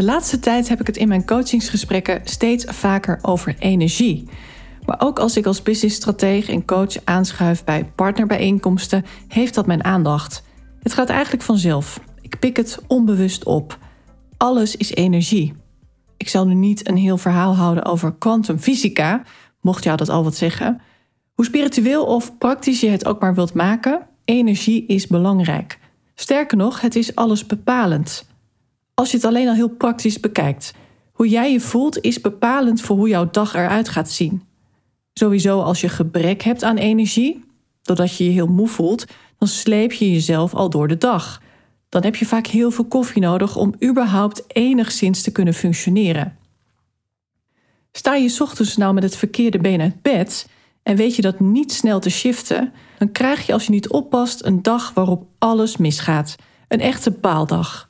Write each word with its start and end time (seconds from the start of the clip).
De 0.00 0.06
laatste 0.06 0.38
tijd 0.38 0.68
heb 0.68 0.80
ik 0.80 0.86
het 0.86 0.96
in 0.96 1.08
mijn 1.08 1.26
coachingsgesprekken 1.26 2.20
steeds 2.24 2.64
vaker 2.64 3.18
over 3.22 3.56
energie. 3.58 4.28
Maar 4.86 5.00
ook 5.00 5.18
als 5.18 5.36
ik 5.36 5.46
als 5.46 5.62
businessstratege 5.62 6.52
en 6.52 6.64
coach 6.64 7.04
aanschuif 7.04 7.64
bij 7.64 7.84
partnerbijeenkomsten, 7.94 9.04
heeft 9.28 9.54
dat 9.54 9.66
mijn 9.66 9.84
aandacht. 9.84 10.42
Het 10.82 10.92
gaat 10.92 11.08
eigenlijk 11.08 11.42
vanzelf. 11.42 12.00
Ik 12.20 12.38
pik 12.38 12.56
het 12.56 12.78
onbewust 12.86 13.44
op. 13.44 13.78
Alles 14.36 14.76
is 14.76 14.94
energie. 14.94 15.54
Ik 16.16 16.28
zal 16.28 16.46
nu 16.46 16.54
niet 16.54 16.88
een 16.88 16.96
heel 16.96 17.18
verhaal 17.18 17.56
houden 17.56 17.84
over 17.84 18.14
kwantumfysica, 18.18 19.22
mocht 19.60 19.84
jou 19.84 19.96
dat 19.96 20.08
al 20.08 20.24
wat 20.24 20.36
zeggen. 20.36 20.80
Hoe 21.34 21.44
spiritueel 21.44 22.04
of 22.04 22.38
praktisch 22.38 22.80
je 22.80 22.88
het 22.88 23.06
ook 23.06 23.20
maar 23.20 23.34
wilt 23.34 23.54
maken, 23.54 24.06
energie 24.24 24.86
is 24.86 25.06
belangrijk. 25.06 25.78
Sterker 26.14 26.56
nog, 26.56 26.80
het 26.80 26.96
is 26.96 27.14
alles 27.14 27.46
bepalend. 27.46 28.28
Als 29.00 29.10
je 29.10 29.16
het 29.16 29.26
alleen 29.26 29.48
al 29.48 29.54
heel 29.54 29.68
praktisch 29.68 30.20
bekijkt. 30.20 30.74
Hoe 31.12 31.28
jij 31.28 31.52
je 31.52 31.60
voelt 31.60 32.00
is 32.00 32.20
bepalend 32.20 32.80
voor 32.80 32.96
hoe 32.96 33.08
jouw 33.08 33.30
dag 33.30 33.54
eruit 33.54 33.88
gaat 33.88 34.10
zien. 34.10 34.42
Sowieso 35.12 35.60
als 35.60 35.80
je 35.80 35.88
gebrek 35.88 36.42
hebt 36.42 36.62
aan 36.62 36.76
energie, 36.76 37.44
doordat 37.82 38.16
je 38.16 38.24
je 38.24 38.30
heel 38.30 38.46
moe 38.46 38.68
voelt, 38.68 39.04
dan 39.38 39.48
sleep 39.48 39.92
je 39.92 40.12
jezelf 40.12 40.54
al 40.54 40.70
door 40.70 40.88
de 40.88 40.98
dag. 40.98 41.42
Dan 41.88 42.04
heb 42.04 42.16
je 42.16 42.26
vaak 42.26 42.46
heel 42.46 42.70
veel 42.70 42.84
koffie 42.84 43.22
nodig 43.22 43.56
om 43.56 43.74
überhaupt 43.84 44.42
enigszins 44.46 45.22
te 45.22 45.32
kunnen 45.32 45.54
functioneren. 45.54 46.36
Sta 47.92 48.14
je 48.14 48.36
ochtends 48.40 48.76
nou 48.76 48.94
met 48.94 49.02
het 49.02 49.16
verkeerde 49.16 49.58
been 49.58 49.80
uit 49.80 50.02
bed 50.02 50.48
en 50.82 50.96
weet 50.96 51.16
je 51.16 51.22
dat 51.22 51.40
niet 51.40 51.72
snel 51.72 52.00
te 52.00 52.10
shiften, 52.10 52.72
dan 52.98 53.12
krijg 53.12 53.46
je 53.46 53.52
als 53.52 53.64
je 53.64 53.70
niet 53.70 53.88
oppast 53.88 54.44
een 54.44 54.62
dag 54.62 54.94
waarop 54.94 55.26
alles 55.38 55.76
misgaat. 55.76 56.36
Een 56.68 56.80
echte 56.80 57.10
baaldag. 57.10 57.89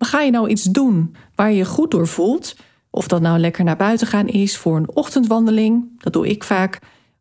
Maar 0.00 0.08
ga 0.08 0.20
je 0.20 0.30
nou 0.30 0.48
iets 0.48 0.64
doen 0.64 1.14
waar 1.34 1.50
je 1.50 1.56
je 1.56 1.64
goed 1.64 1.90
door 1.90 2.06
voelt, 2.06 2.56
of 2.90 3.08
dat 3.08 3.20
nou 3.20 3.38
lekker 3.38 3.64
naar 3.64 3.76
buiten 3.76 4.06
gaan 4.06 4.28
is 4.28 4.56
voor 4.56 4.76
een 4.76 4.96
ochtendwandeling, 4.96 6.02
dat 6.02 6.12
doe 6.12 6.28
ik 6.28 6.44
vaak, 6.44 6.78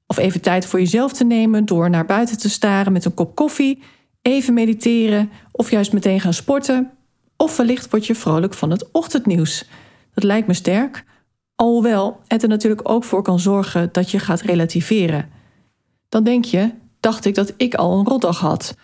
of 0.08 0.17
even 0.17 0.41
tijd 0.41 0.66
voor 0.66 0.80
jezelf 0.80 1.13
te 1.13 1.23
nemen 1.23 1.66
door 1.66 1.89
naar 1.89 2.05
buiten 2.05 2.38
te 2.38 2.49
staren 2.49 2.91
met 2.91 3.05
een 3.05 3.13
kop 3.13 3.36
koffie, 3.36 3.81
even 4.21 4.53
mediteren 4.53 5.30
of 5.52 5.71
juist 5.71 5.94
meteen 5.94 6.19
gaan 6.19 6.33
sporten, 6.33 6.91
of 7.38 7.58
wellicht 7.58 7.89
word 7.89 8.05
je 8.05 8.16
vrolijk 8.16 8.53
van 8.53 8.71
het 8.71 8.91
ochtendnieuws. 8.91 9.66
Dat 10.14 10.23
lijkt 10.23 10.47
me 10.47 10.53
sterk, 10.53 11.03
alhoewel 11.55 12.19
het 12.27 12.43
er 12.43 12.49
natuurlijk 12.49 12.89
ook 12.89 13.03
voor 13.03 13.21
kan 13.21 13.39
zorgen 13.39 13.89
dat 13.91 14.11
je 14.11 14.19
gaat 14.19 14.41
relativeren. 14.41 15.30
Dan 16.09 16.23
denk 16.23 16.45
je, 16.45 16.71
dacht 16.99 17.25
ik 17.25 17.36
dat 17.36 17.53
ik 17.58 17.75
al 17.75 17.99
een 17.99 18.08
rotdag 18.08 18.39
had. 18.39 18.75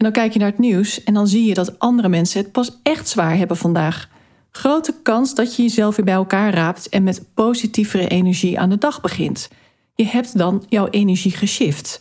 En 0.00 0.06
dan 0.06 0.14
kijk 0.14 0.32
je 0.32 0.38
naar 0.38 0.48
het 0.48 0.58
nieuws 0.58 1.04
en 1.04 1.14
dan 1.14 1.26
zie 1.26 1.44
je 1.44 1.54
dat 1.54 1.78
andere 1.78 2.08
mensen 2.08 2.40
het 2.40 2.52
pas 2.52 2.78
echt 2.82 3.08
zwaar 3.08 3.36
hebben 3.36 3.56
vandaag. 3.56 4.08
Grote 4.50 4.94
kans 5.02 5.34
dat 5.34 5.56
je 5.56 5.62
jezelf 5.62 5.96
weer 5.96 6.04
bij 6.04 6.14
elkaar 6.14 6.54
raapt 6.54 6.88
en 6.88 7.02
met 7.02 7.24
positievere 7.34 8.08
energie 8.08 8.58
aan 8.58 8.70
de 8.70 8.78
dag 8.78 9.00
begint. 9.00 9.48
Je 9.94 10.06
hebt 10.06 10.38
dan 10.38 10.64
jouw 10.68 10.88
energie 10.88 11.30
geshift. 11.30 12.00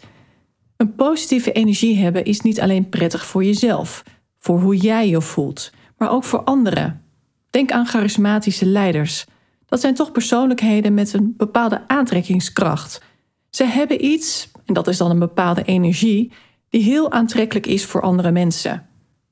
Een 0.78 0.96
positieve 0.96 1.52
energie 1.52 1.98
hebben 1.98 2.26
is 2.26 2.42
niet 2.42 2.62
alleen 2.62 2.90
prettig 2.90 3.26
voor 3.26 3.44
jezelf, 3.44 4.04
voor 4.40 4.60
hoe 4.60 4.78
jij 4.78 5.10
je 5.10 5.22
voelt, 5.22 5.72
maar 5.98 6.12
ook 6.12 6.24
voor 6.24 6.44
anderen. 6.44 7.02
Denk 7.50 7.72
aan 7.72 7.88
charismatische 7.88 8.66
leiders. 8.66 9.26
Dat 9.66 9.80
zijn 9.80 9.96
toch 9.96 10.12
persoonlijkheden 10.12 10.94
met 10.94 11.14
een 11.14 11.34
bepaalde 11.38 11.82
aantrekkingskracht. 11.88 13.02
Ze 13.50 13.64
hebben 13.64 14.06
iets, 14.06 14.52
en 14.66 14.74
dat 14.74 14.88
is 14.88 14.98
dan 14.98 15.12
een 15.12 15.20
bepaalde 15.20 15.64
energie, 15.64 16.32
die 16.70 16.84
heel 16.84 17.12
aantrekkelijk 17.12 17.68
is 17.68 17.86
voor 17.86 18.02
andere 18.02 18.32
mensen. 18.32 18.88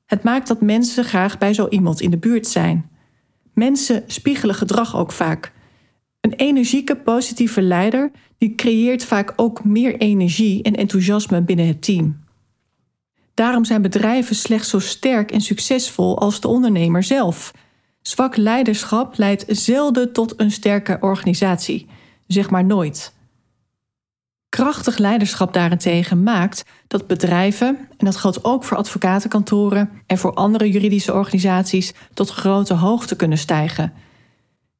Het 0.06 0.22
maakt 0.22 0.48
dat 0.48 0.60
mensen 0.60 1.04
graag 1.04 1.38
bij 1.38 1.54
zo 1.54 1.68
iemand 1.68 2.00
in 2.00 2.10
de 2.10 2.18
buurt 2.18 2.46
zijn. 2.46 2.90
Mensen 3.54 4.02
spiegelen 4.06 4.54
gedrag 4.54 4.96
ook 4.96 5.12
vaak. 5.12 5.52
Een 6.20 6.32
energieke, 6.32 6.96
positieve 6.96 7.62
leider 7.62 8.10
die 8.38 8.54
creëert 8.54 9.04
vaak 9.04 9.32
ook 9.36 9.64
meer 9.64 9.96
energie 9.96 10.62
en 10.62 10.74
enthousiasme 10.74 11.42
binnen 11.42 11.66
het 11.66 11.82
team. 11.82 12.18
Daarom 13.34 13.64
zijn 13.64 13.82
bedrijven 13.82 14.36
slechts 14.36 14.68
zo 14.68 14.78
sterk 14.78 15.30
en 15.30 15.40
succesvol 15.40 16.18
als 16.18 16.40
de 16.40 16.48
ondernemer 16.48 17.02
zelf. 17.02 17.52
Zwak 18.02 18.36
leiderschap 18.36 19.16
leidt 19.16 19.44
zelden 19.48 20.12
tot 20.12 20.40
een 20.40 20.50
sterke 20.50 20.98
organisatie, 21.00 21.86
zeg 22.26 22.50
maar 22.50 22.64
nooit. 22.64 23.14
Krachtig 24.48 24.98
leiderschap 24.98 25.52
daarentegen 25.52 26.22
maakt 26.22 26.64
dat 26.86 27.06
bedrijven, 27.06 27.66
en 27.96 28.04
dat 28.04 28.16
geldt 28.16 28.44
ook 28.44 28.64
voor 28.64 28.76
advocatenkantoren 28.76 29.90
en 30.06 30.18
voor 30.18 30.34
andere 30.34 30.70
juridische 30.70 31.14
organisaties, 31.14 31.92
tot 32.14 32.30
grote 32.30 32.74
hoogte 32.74 33.16
kunnen 33.16 33.38
stijgen. 33.38 33.92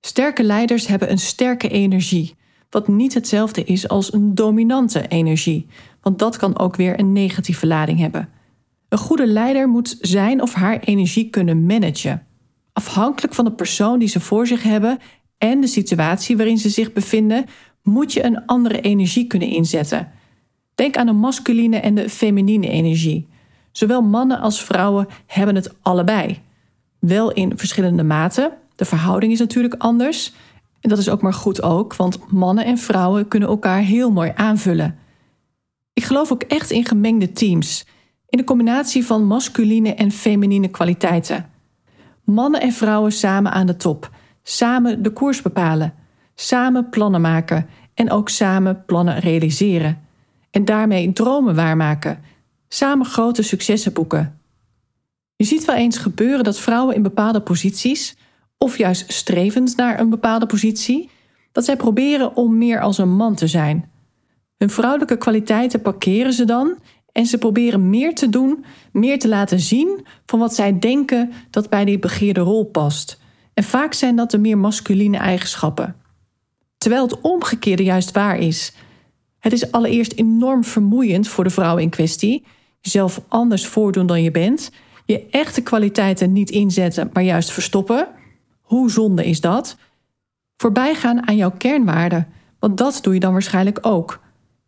Sterke 0.01 0.45
leiders 0.45 0.87
hebben 0.87 1.11
een 1.11 1.19
sterke 1.19 1.69
energie, 1.69 2.37
wat 2.71 2.89
niet 2.89 3.15
hetzelfde 3.15 3.65
is 3.65 3.89
als 3.89 4.13
een 4.13 4.35
dominante 4.35 5.09
energie, 5.09 5.67
want 6.01 6.19
dat 6.19 6.37
kan 6.37 6.59
ook 6.59 6.77
weer 6.77 6.99
een 6.99 7.13
negatieve 7.13 7.67
lading 7.67 7.99
hebben. 7.99 8.29
Een 8.89 8.99
goede 8.99 9.27
leider 9.27 9.69
moet 9.69 9.97
zijn 10.01 10.43
of 10.43 10.55
haar 10.55 10.81
energie 10.81 11.31
kunnen 11.31 11.67
managen. 11.67 12.27
Afhankelijk 12.73 13.35
van 13.35 13.45
de 13.45 13.53
persoon 13.53 13.99
die 13.99 14.09
ze 14.09 14.21
voor 14.21 14.47
zich 14.47 14.63
hebben 14.63 14.99
en 15.39 15.61
de 15.61 15.67
situatie 15.67 16.37
waarin 16.37 16.59
ze 16.59 16.69
zich 16.69 16.93
bevinden, 16.93 17.47
moet 17.89 18.13
je 18.13 18.25
een 18.25 18.47
andere 18.47 18.81
energie 18.81 19.27
kunnen 19.27 19.49
inzetten. 19.49 20.09
Denk 20.75 20.97
aan 20.97 21.07
de 21.07 21.13
masculine 21.13 21.77
en 21.77 21.95
de 21.95 22.11
feminine 22.11 22.69
energie. 22.69 23.29
Zowel 23.73 24.03
mannen 24.03 24.41
als 24.41 24.63
vrouwen 24.63 25.07
hebben 25.27 25.55
het 25.55 25.75
allebei. 25.83 26.39
Wel 26.99 27.33
in 27.33 27.59
verschillende 27.59 28.03
maten. 28.03 28.53
De 28.77 28.85
verhouding 28.85 29.33
is 29.33 29.39
natuurlijk 29.39 29.75
anders. 29.79 30.33
En 30.81 30.89
dat 30.89 30.99
is 30.99 31.09
ook 31.09 31.23
maar 31.23 31.35
goed 31.35 31.63
ook, 31.63 31.97
want 31.97 32.31
mannen 32.31 32.65
en 32.65 32.79
vrouwen 32.79 33.29
kunnen 33.29 33.49
elkaar 33.49 33.81
heel 33.81 34.11
mooi 34.11 34.33
aanvullen. 34.35 34.99
Ik 35.93 36.05
geloof 36.05 36.33
ook 36.33 36.43
echt 36.43 36.71
in 36.71 36.87
gemengde 36.87 37.33
teams. 37.33 37.87
In 38.29 38.39
de 38.39 38.45
combinatie 38.45 39.07
van 39.07 39.25
masculine 39.25 39.95
en 39.95 40.11
feminine 40.11 40.69
kwaliteiten. 40.69 41.51
Mannen 42.25 42.61
en 42.61 42.73
vrouwen 42.73 43.13
samen 43.13 43.53
aan 43.53 43.67
de 43.67 43.77
top. 43.77 44.11
Samen 44.43 45.03
de 45.03 45.11
koers 45.11 45.43
bepalen. 45.43 45.95
Samen 46.35 46.89
plannen 46.89 47.21
maken 47.21 47.67
en 47.99 48.11
ook 48.11 48.29
samen 48.29 48.85
plannen 48.87 49.19
realiseren. 49.19 50.01
En 50.51 50.65
daarmee 50.65 51.13
dromen 51.13 51.55
waarmaken. 51.55 52.19
Samen 52.69 53.07
grote 53.07 53.43
successen 53.43 53.93
boeken. 53.93 54.39
Je 55.37 55.45
ziet 55.45 55.65
wel 55.65 55.77
eens 55.77 55.99
gebeuren 55.99 56.45
dat 56.45 56.59
vrouwen 56.59 56.95
in 56.95 57.03
bepaalde 57.03 57.41
posities, 57.41 58.17
of 58.59 58.79
juist 58.79 59.13
strevend 59.13 59.77
naar 59.77 60.01
een 60.01 60.09
bepaalde 60.11 60.47
positie, 60.47 61.11
dat 61.53 61.65
zij 61.65 61.77
proberen 61.77 62.37
om 62.37 62.59
meer 62.59 62.81
als 62.81 62.99
een 62.99 63.17
man 63.17 63.35
te 63.35 63.47
zijn. 63.47 63.91
Hun 64.57 64.71
vrouwelijke 64.71 65.17
kwaliteiten 65.17 65.83
parkeren 65.83 66.33
ze 66.33 66.45
dan 66.45 66.75
en 67.13 67.27
ze 67.27 67.39
proberen 67.39 67.91
meer 67.91 68.15
te 68.15 68.29
doen, 68.29 68.65
meer 68.93 69.19
te 69.19 69.29
laten 69.29 69.61
zien 69.61 70.07
van 70.27 70.39
wat 70.39 70.55
zij 70.55 70.79
denken 70.79 71.33
dat 71.51 71.69
bij 71.69 71.85
die 71.85 71.99
begeerde 71.99 72.41
rol 72.41 72.65
past. 72.65 73.21
En 73.55 73.65
vaak 73.65 73.93
zijn 73.93 74.17
dat 74.17 74.31
de 74.31 74.39
meer 74.39 74.59
masculine 74.59 75.17
eigenschappen. 75.17 75.97
Terwijl 76.79 77.03
het 77.03 77.21
omgekeerde 77.21 77.83
juist 77.85 78.11
waar 78.11 78.39
is. 78.39 78.73
Het 79.39 79.53
is 79.53 79.73
allereerst 79.73 80.13
enorm 80.13 80.65
vermoeiend 80.65 81.29
voor 81.29 81.45
de 81.45 81.51
vrouw 81.51 81.77
in 81.77 81.91
kwestie. 81.91 82.45
Jezelf 82.81 83.21
anders 83.29 83.67
voordoen 83.67 84.07
dan 84.07 84.23
je 84.23 84.31
bent. 84.31 84.71
Je 85.05 85.27
echte 85.31 85.61
kwaliteiten 85.61 86.33
niet 86.33 86.51
inzetten, 86.51 87.11
maar 87.13 87.23
juist 87.23 87.51
verstoppen. 87.51 88.09
Hoe 88.61 88.91
zonde 88.91 89.25
is 89.25 89.41
dat? 89.41 89.77
Voorbijgaan 90.57 91.27
aan 91.29 91.37
jouw 91.37 91.51
kernwaarden, 91.51 92.29
want 92.59 92.79
dat 92.79 92.99
doe 93.03 93.15
je 93.15 93.21
dan 93.21 93.33
waarschijnlijk 93.33 93.79
ook. 93.83 94.21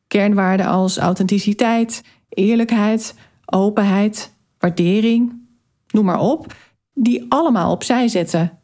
Kernwaarden 0.06 0.66
als 0.66 0.98
authenticiteit, 0.98 2.02
eerlijkheid, 2.28 3.14
openheid, 3.44 4.32
waardering, 4.58 5.48
noem 5.90 6.04
maar 6.04 6.20
op, 6.20 6.54
die 6.94 7.26
allemaal 7.28 7.72
opzij 7.72 8.08
zetten. 8.08 8.59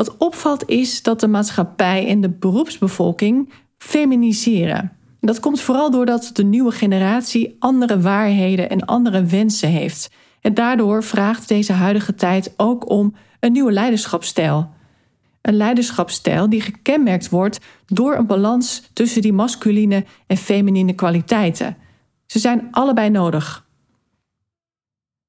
Wat 0.00 0.16
opvalt 0.16 0.68
is 0.68 1.02
dat 1.02 1.20
de 1.20 1.28
maatschappij 1.28 2.08
en 2.08 2.20
de 2.20 2.28
beroepsbevolking 2.28 3.52
feminiseren. 3.78 4.92
Dat 5.20 5.40
komt 5.40 5.60
vooral 5.60 5.90
doordat 5.90 6.30
de 6.32 6.44
nieuwe 6.44 6.70
generatie 6.70 7.56
andere 7.58 8.00
waarheden 8.00 8.70
en 8.70 8.84
andere 8.84 9.24
wensen 9.24 9.68
heeft. 9.68 10.10
En 10.40 10.54
daardoor 10.54 11.04
vraagt 11.04 11.48
deze 11.48 11.72
huidige 11.72 12.14
tijd 12.14 12.54
ook 12.56 12.90
om 12.90 13.14
Een 13.40 13.52
nieuwe 13.52 13.72
leiderschapsstijl. 13.72 14.70
Een 15.42 15.56
leiderschapsstijl 15.56 16.48
die 16.48 16.60
gekenmerkt 16.60 17.28
wordt 17.28 17.58
door 17.86 18.14
een 18.14 18.26
balans 18.26 18.82
tussen 18.92 19.22
die 19.22 19.32
masculine 19.32 20.04
en 20.26 20.36
feminine 20.36 20.92
kwaliteiten. 20.92 21.76
Ze 22.26 22.38
zijn 22.38 22.68
allebei 22.70 23.10
nodig. 23.10 23.66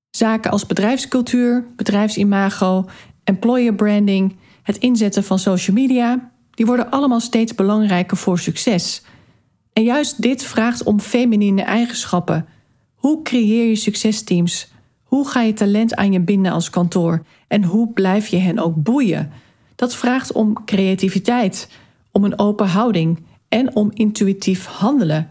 Zaken 0.10 0.52
als 0.52 0.66
bedrijfscultuur, 0.66 1.66
bedrijfsimago, 1.76 2.86
employer 3.24 3.74
branding, 3.74 4.36
het 4.64 4.78
inzetten 4.78 5.24
van 5.24 5.40
social 5.40 5.76
media, 5.76 6.32
die 6.52 6.66
worden 6.66 6.92
allemaal 6.92 7.20
steeds 7.20 7.56
belangrijker 7.56 8.18
voor 8.18 8.40
succes. 8.40 9.02
En 9.74 9.84
juist 9.84 10.22
dit 10.22 10.44
vraagt 10.44 10.84
om 10.84 11.00
feminine 11.00 11.62
eigenschappen. 11.62 12.46
Hoe 12.96 13.22
creëer 13.22 13.68
je 13.68 13.76
succesteams? 13.76 14.72
Hoe 15.04 15.28
ga 15.28 15.42
je 15.42 15.54
talent 15.54 15.96
aan 15.96 16.12
je 16.12 16.20
binden 16.20 16.52
als 16.52 16.70
kantoor? 16.70 17.24
En 17.48 17.64
hoe 17.64 17.94
blijf 17.94 18.28
je 18.28 18.38
hen 18.38 18.60
ook 18.60 18.76
boeien? 18.76 19.32
Dat 19.76 19.96
vraagt 19.96 20.32
om 20.32 20.66
creativiteit, 20.66 21.70
om 22.12 22.24
een 22.24 22.40
open 22.40 22.68
houding 22.68 23.24
en 23.50 23.76
om 23.76 23.92
intuïtief 23.94 24.66
handelen. 24.66 25.28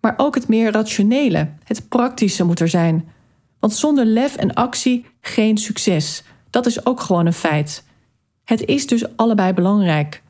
Maar 0.00 0.14
ook 0.16 0.34
het 0.34 0.48
meer 0.48 0.72
rationele, 0.72 1.48
het 1.64 1.88
praktische 1.88 2.44
moet 2.44 2.60
er 2.60 2.68
zijn. 2.68 3.08
Want 3.58 3.72
zonder 3.74 4.04
lef 4.04 4.36
en 4.36 4.54
actie 4.54 5.06
geen 5.20 5.58
succes. 5.58 6.22
Dat 6.50 6.66
is 6.66 6.86
ook 6.86 7.00
gewoon 7.00 7.26
een 7.26 7.32
feit. 7.32 7.84
Het 8.44 8.64
is 8.64 8.86
dus 8.86 9.16
allebei 9.16 9.52
belangrijk. 9.52 10.22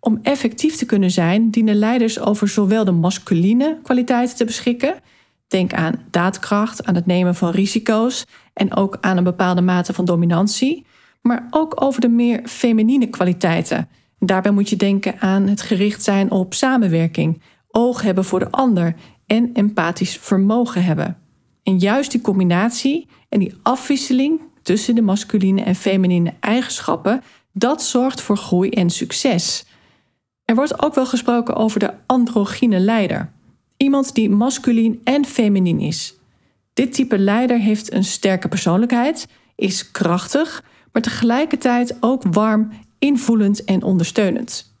Om 0.00 0.18
effectief 0.22 0.76
te 0.76 0.86
kunnen 0.86 1.10
zijn, 1.10 1.50
dienen 1.50 1.74
leiders 1.74 2.20
over 2.20 2.48
zowel 2.48 2.84
de 2.84 2.90
masculine 2.90 3.78
kwaliteiten 3.82 4.36
te 4.36 4.44
beschikken. 4.44 4.94
Denk 5.48 5.72
aan 5.72 6.04
daadkracht, 6.10 6.84
aan 6.84 6.94
het 6.94 7.06
nemen 7.06 7.34
van 7.34 7.50
risico's 7.50 8.26
en 8.52 8.76
ook 8.76 8.98
aan 9.00 9.16
een 9.16 9.24
bepaalde 9.24 9.60
mate 9.60 9.92
van 9.92 10.04
dominantie, 10.04 10.86
maar 11.22 11.46
ook 11.50 11.82
over 11.82 12.00
de 12.00 12.08
meer 12.08 12.40
feminine 12.44 13.06
kwaliteiten. 13.06 13.88
Daarbij 14.18 14.52
moet 14.52 14.68
je 14.68 14.76
denken 14.76 15.20
aan 15.20 15.46
het 15.46 15.62
gericht 15.62 16.02
zijn 16.02 16.30
op 16.30 16.54
samenwerking, 16.54 17.42
oog 17.68 18.02
hebben 18.02 18.24
voor 18.24 18.38
de 18.38 18.50
ander 18.50 18.94
en 19.26 19.50
empathisch 19.52 20.16
vermogen 20.16 20.84
hebben. 20.84 21.16
En 21.62 21.78
juist 21.78 22.10
die 22.10 22.20
combinatie 22.20 23.08
en 23.28 23.38
die 23.38 23.54
afwisseling 23.62 24.40
tussen 24.62 24.94
de 24.94 25.02
masculine 25.02 25.62
en 25.62 25.74
feminine 25.74 26.34
eigenschappen, 26.40 27.22
dat 27.52 27.82
zorgt 27.82 28.20
voor 28.20 28.36
groei 28.36 28.70
en 28.70 28.90
succes. 28.90 29.64
Er 30.44 30.54
wordt 30.54 30.82
ook 30.82 30.94
wel 30.94 31.06
gesproken 31.06 31.54
over 31.56 31.80
de 31.80 31.92
androgyne 32.06 32.78
leider. 32.78 33.32
Iemand 33.76 34.14
die 34.14 34.30
masculien 34.30 35.00
en 35.04 35.24
feminien 35.24 35.80
is. 35.80 36.14
Dit 36.72 36.92
type 36.92 37.18
leider 37.18 37.58
heeft 37.58 37.92
een 37.92 38.04
sterke 38.04 38.48
persoonlijkheid, 38.48 39.26
is 39.56 39.90
krachtig, 39.90 40.64
maar 40.92 41.02
tegelijkertijd 41.02 41.96
ook 42.00 42.22
warm, 42.30 42.72
invoelend 42.98 43.64
en 43.64 43.82
ondersteunend. 43.82 44.72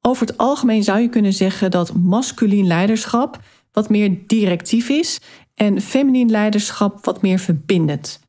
Over 0.00 0.26
het 0.26 0.36
algemeen 0.36 0.84
zou 0.84 1.00
je 1.00 1.08
kunnen 1.08 1.32
zeggen 1.32 1.70
dat 1.70 1.94
masculien 1.94 2.66
leiderschap 2.66 3.40
wat 3.72 3.88
meer 3.88 4.18
directief 4.26 4.88
is 4.88 5.20
en 5.54 5.80
feminien 5.80 6.30
leiderschap 6.30 7.04
wat 7.04 7.22
meer 7.22 7.38
verbindend. 7.38 8.20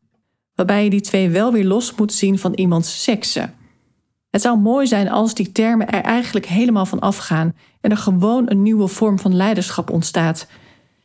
Waarbij 0.55 0.83
je 0.83 0.89
die 0.89 1.01
twee 1.01 1.29
wel 1.29 1.51
weer 1.51 1.65
los 1.65 1.95
moet 1.95 2.13
zien 2.13 2.39
van 2.39 2.53
iemands 2.53 3.03
seksen. 3.03 3.53
Het 4.29 4.41
zou 4.41 4.59
mooi 4.59 4.87
zijn 4.87 5.09
als 5.09 5.33
die 5.33 5.51
termen 5.51 5.89
er 5.89 6.01
eigenlijk 6.01 6.45
helemaal 6.45 6.85
van 6.85 6.99
afgaan 6.99 7.55
en 7.81 7.91
er 7.91 7.97
gewoon 7.97 8.49
een 8.49 8.61
nieuwe 8.61 8.87
vorm 8.87 9.19
van 9.19 9.35
leiderschap 9.35 9.89
ontstaat, 9.89 10.47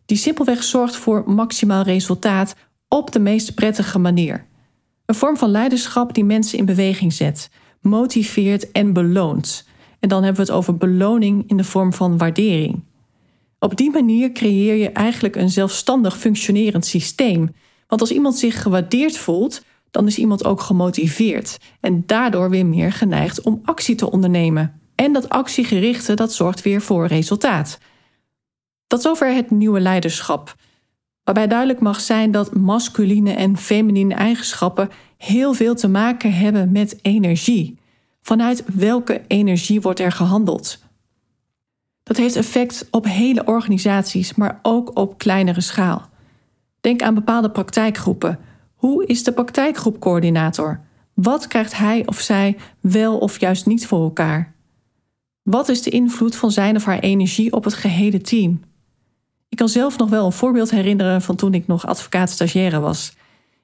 die 0.06 0.17
simpelweg 0.17 0.62
zorgt 0.62 0.97
voor 0.97 1.23
maximaal 1.26 1.82
resultaat 1.82 2.55
op 2.88 3.12
de 3.12 3.19
meest 3.19 3.55
prettige 3.55 3.99
manier. 3.99 4.44
Een 5.06 5.14
vorm 5.14 5.37
van 5.37 5.50
leiderschap 5.50 6.14
die 6.14 6.25
mensen 6.25 6.58
in 6.58 6.64
beweging 6.64 7.12
zet, 7.12 7.50
motiveert 7.81 8.73
en 8.73 8.93
beloont. 8.93 9.69
En 10.00 10.08
dan 10.08 10.23
hebben 10.23 10.44
we 10.44 10.53
het 10.53 10.58
over 10.58 10.76
beloning 10.76 11.44
in 11.46 11.56
de 11.56 11.64
vorm 11.64 11.93
van 11.93 12.19
waardering. 12.19 12.82
Op 13.58 13.76
die 13.76 13.91
manier 13.91 14.32
creëer 14.32 14.75
je 14.75 14.91
eigenlijk 14.91 15.37
een 15.37 15.50
zelfstandig 15.50 16.19
functionerend 16.19 16.87
systeem. 16.87 17.55
Want 17.90 18.00
als 18.00 18.10
iemand 18.10 18.38
zich 18.38 18.62
gewaardeerd 18.62 19.16
voelt, 19.16 19.62
dan 19.90 20.06
is 20.06 20.19
iemand 20.19 20.44
ook 20.44 20.60
gemotiveerd 20.60 21.58
en 21.81 22.02
daardoor 22.06 22.50
weer 22.50 22.66
meer 22.66 22.92
geneigd 22.92 23.40
om 23.40 23.60
actie 23.64 23.94
te 23.94 24.10
ondernemen. 24.10 24.81
En 24.94 25.12
dat 25.12 25.28
actiegerichte 25.28 26.14
dat 26.14 26.32
zorgt 26.32 26.62
weer 26.62 26.81
voor 26.81 27.06
resultaat. 27.06 27.78
Tot 28.87 29.02
zover 29.02 29.34
het 29.34 29.50
nieuwe 29.50 29.81
leiderschap. 29.81 30.54
Waarbij 31.25 31.46
duidelijk 31.46 31.81
mag 31.81 32.00
zijn 32.00 32.31
dat 32.31 32.54
masculine 32.54 33.32
en 33.32 33.56
feminine 33.56 34.14
eigenschappen 34.14 34.90
heel 35.16 35.54
veel 35.54 35.75
te 35.75 35.88
maken 35.88 36.32
hebben 36.32 36.72
met 36.72 36.98
energie. 37.02 37.78
Vanuit 38.22 38.64
welke 38.75 39.22
energie 39.26 39.81
wordt 39.81 40.00
er 40.00 40.12
gehandeld? 40.12 40.78
Dat 42.02 42.16
heeft 42.16 42.36
effect 42.36 42.88
op 42.90 43.04
hele 43.04 43.44
organisaties, 43.44 44.34
maar 44.34 44.58
ook 44.62 44.96
op 44.98 45.19
kleinere 45.19 45.60
schaal. 45.60 46.09
Denk 46.81 47.03
aan 47.03 47.15
bepaalde 47.15 47.50
praktijkgroepen 47.50 48.38
hoe 48.81 49.06
is 49.06 49.25
de 49.25 49.32
praktijkgroepcoördinator? 49.32 50.81
Wat 51.15 51.47
krijgt 51.47 51.77
hij 51.77 52.03
of 52.06 52.21
zij 52.21 52.56
wel 52.81 53.19
of 53.19 53.41
juist 53.41 53.67
niet 53.67 53.87
voor 53.87 54.03
elkaar? 54.03 54.55
Wat 55.43 55.69
is 55.69 55.82
de 55.82 55.91
invloed 55.91 56.37
van 56.37 56.50
zijn 56.50 56.77
of 56.77 56.85
haar 56.85 56.99
energie 56.99 57.53
op 57.53 57.65
het 57.65 57.75
gehele 57.75 58.21
team? 58.21 58.61
Ik 59.49 59.56
kan 59.56 59.69
zelf 59.69 59.99
nog 59.99 60.09
wel 60.11 60.27
een 60.27 60.32
voorbeeld 60.32 60.71
herinneren 60.71 61.23
van 61.23 61.37
toen 61.37 61.55
ik 61.55 61.67
nog 61.67 61.87
advocaat-stagiaire 61.87 62.81
was. 62.81 63.12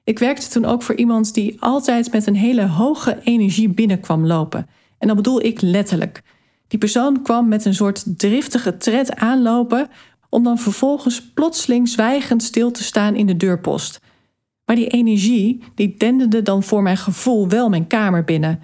Ik 0.03 0.19
werkte 0.19 0.49
toen 0.49 0.65
ook 0.65 0.83
voor 0.83 0.95
iemand 0.95 1.33
die 1.33 1.61
altijd 1.61 2.11
met 2.11 2.27
een 2.27 2.35
hele 2.35 2.67
hoge 2.67 3.19
energie 3.23 3.69
binnenkwam 3.69 4.25
lopen. 4.25 4.67
En 4.97 5.07
dat 5.07 5.17
bedoel 5.17 5.41
ik 5.41 5.61
letterlijk. 5.61 6.21
Die 6.67 6.79
persoon 6.79 7.21
kwam 7.21 7.47
met 7.47 7.65
een 7.65 7.75
soort 7.75 8.03
driftige 8.17 8.77
tred 8.77 9.15
aanlopen 9.15 9.89
om 10.29 10.43
dan 10.43 10.57
vervolgens 10.57 11.31
plotseling 11.31 11.89
zwijgend 11.89 12.43
stil 12.43 12.71
te 12.71 12.83
staan 12.83 13.15
in 13.15 13.25
de 13.25 13.37
deurpost. 13.37 13.99
Maar 14.65 14.75
die 14.75 14.87
energie, 14.87 15.63
die 15.75 15.95
denderde 15.97 16.41
dan 16.41 16.63
voor 16.63 16.81
mijn 16.81 16.97
gevoel 16.97 17.47
wel 17.47 17.69
mijn 17.69 17.87
kamer 17.87 18.23
binnen. 18.23 18.59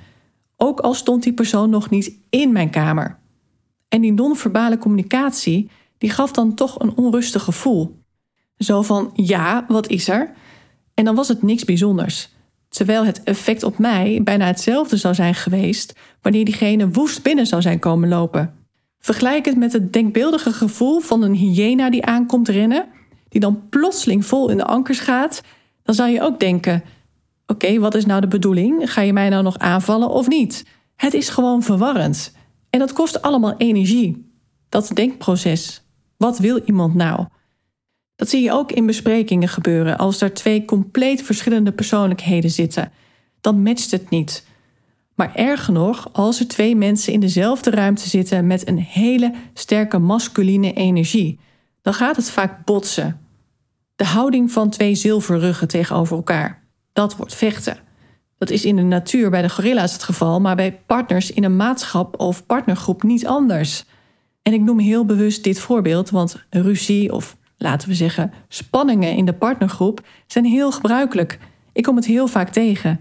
Ook 0.57 0.80
al 0.80 0.94
stond 0.94 1.24
die 1.24 1.33
persoon 1.33 1.69
nog 1.69 1.89
niet 1.89 2.18
in 2.30 2.51
mijn 2.51 2.69
kamer. 2.69 3.18
En 3.89 4.01
die 4.01 4.13
non-verbale 4.13 4.77
communicatie, 4.77 5.69
die 5.98 6.10
gaf 6.10 6.31
dan 6.31 6.54
toch 6.54 6.80
een 6.80 6.95
onrustig 6.95 7.44
gevoel. 7.44 8.00
Zo 8.57 8.81
van, 8.81 9.12
ja, 9.13 9.66
wat 9.68 9.88
is 9.88 10.07
er? 10.07 10.33
En 10.94 11.06
dan 11.06 11.16
was 11.16 11.27
het 11.27 11.42
niks 11.42 11.63
bijzonders. 11.66 12.30
Terwijl 12.69 13.06
het 13.06 13.24
effect 13.24 13.63
op 13.63 13.77
mij 13.77 14.21
bijna 14.24 14.45
hetzelfde 14.45 14.97
zou 14.97 15.14
zijn 15.14 15.35
geweest 15.35 15.95
wanneer 16.21 16.45
diegene 16.45 16.90
woest 16.90 17.23
binnen 17.23 17.47
zou 17.47 17.61
zijn 17.61 17.80
komen 17.80 18.09
lopen. 18.09 18.63
Vergelijk 19.06 19.45
het 19.45 19.57
met 19.57 19.74
het 19.74 19.94
denkbeeldige 19.94 20.54
gevoel 20.54 21.00
van 21.00 21.22
een 21.22 21.33
hyena 21.33 21.90
die 21.90 22.06
aankomt 22.06 22.48
rennen, 22.48 22.86
die 23.30 23.42
dan 23.42 23.69
plotseling 23.69 24.26
vol 24.26 24.50
in 24.50 24.57
de 24.57 24.66
ankers 24.66 25.00
gaat 25.00 25.42
dan 25.83 25.95
zou 25.95 26.10
je 26.10 26.22
ook 26.22 26.40
denken: 26.40 26.83
oké, 27.48 27.80
wat 27.80 27.95
is 27.95 28.06
nou 28.06 28.22
de 28.22 28.28
bedoeling? 28.28 28.92
Ga 28.92 29.02
je 29.02 29.14
mij 29.14 29.30
nou 29.30 29.44
nog 29.44 29.57
aanvallen 29.57 30.10
of 30.10 30.28
niet? 30.28 30.66
Het 30.95 31.14
is 31.14 31.30
gewoon 31.30 31.64
verwarrend. 31.64 32.36
En 32.69 32.80
dat 32.80 32.94
kost 32.94 33.22
allemaal 33.22 33.57
energie. 33.57 34.31
Dat 34.69 34.92
denkproces. 34.94 35.81
Wat 36.18 36.38
wil 36.40 36.62
iemand 36.66 36.94
nou? 36.95 37.26
Dat 38.16 38.30
zie 38.30 38.42
je 38.42 38.52
ook 38.52 38.72
in 38.72 38.86
besprekingen 38.86 39.48
gebeuren. 39.48 39.98
Als 39.98 40.22
er 40.22 40.33
twee 40.33 40.66
compleet 40.66 41.22
verschillende 41.22 41.72
persoonlijkheden 41.72 42.50
zitten, 42.50 42.92
dan 43.42 43.62
matcht 43.62 43.92
het 43.92 44.10
niet. 44.10 44.48
Maar 45.16 45.36
erger 45.36 45.74
nog, 45.74 46.10
als 46.12 46.40
er 46.40 46.48
twee 46.48 46.76
mensen 46.76 47.14
in 47.14 47.20
dezelfde 47.20 47.70
ruimte 47.70 48.10
zitten 48.10 48.48
met 48.48 48.68
een 48.68 48.80
hele 48.80 49.34
sterke 49.54 49.98
masculine 49.98 50.74
energie, 50.74 51.40
dan 51.82 51.94
gaat 51.94 52.16
het 52.16 52.30
vaak 52.30 52.66
botsen. 52.66 53.20
De 53.96 54.06
houding 54.06 54.52
van 54.52 54.70
twee 54.70 54.96
zilverruggen 54.96 55.68
tegenover 55.68 56.16
elkaar. 56.16 56.64
Dat 56.94 57.16
wordt 57.16 57.36
vechten. 57.36 57.78
Dat 58.38 58.50
is 58.50 58.66
in 58.66 58.76
de 58.76 58.82
natuur 58.82 59.30
bij 59.30 59.42
de 59.42 59.50
gorilla's 59.50 59.94
het 59.94 60.04
geval, 60.04 60.42
maar 60.42 60.56
bij 60.56 60.80
partners 60.86 61.32
in 61.32 61.44
een 61.44 61.56
maatschap 61.56 62.20
of 62.20 62.46
partnergroep 62.46 63.04
niet 63.04 63.28
anders. 63.28 63.86
En 64.42 64.54
ik 64.54 64.62
noem 64.62 64.80
heel 64.80 65.06
bewust 65.06 65.44
dit 65.44 65.60
voorbeeld, 65.60 66.10
want 66.10 66.44
ruzie 66.50 67.14
of 67.14 67.38
laten 67.58 67.88
we 67.88 67.96
zeggen 67.96 68.34
spanningen 68.48 69.16
in 69.16 69.26
de 69.26 69.34
partnergroep 69.34 70.02
zijn 70.28 70.46
heel 70.46 70.72
gebruikelijk. 70.72 71.40
Ik 71.74 71.84
kom 71.84 71.96
het 71.96 72.06
heel 72.06 72.28
vaak 72.28 72.50
tegen. 72.50 73.00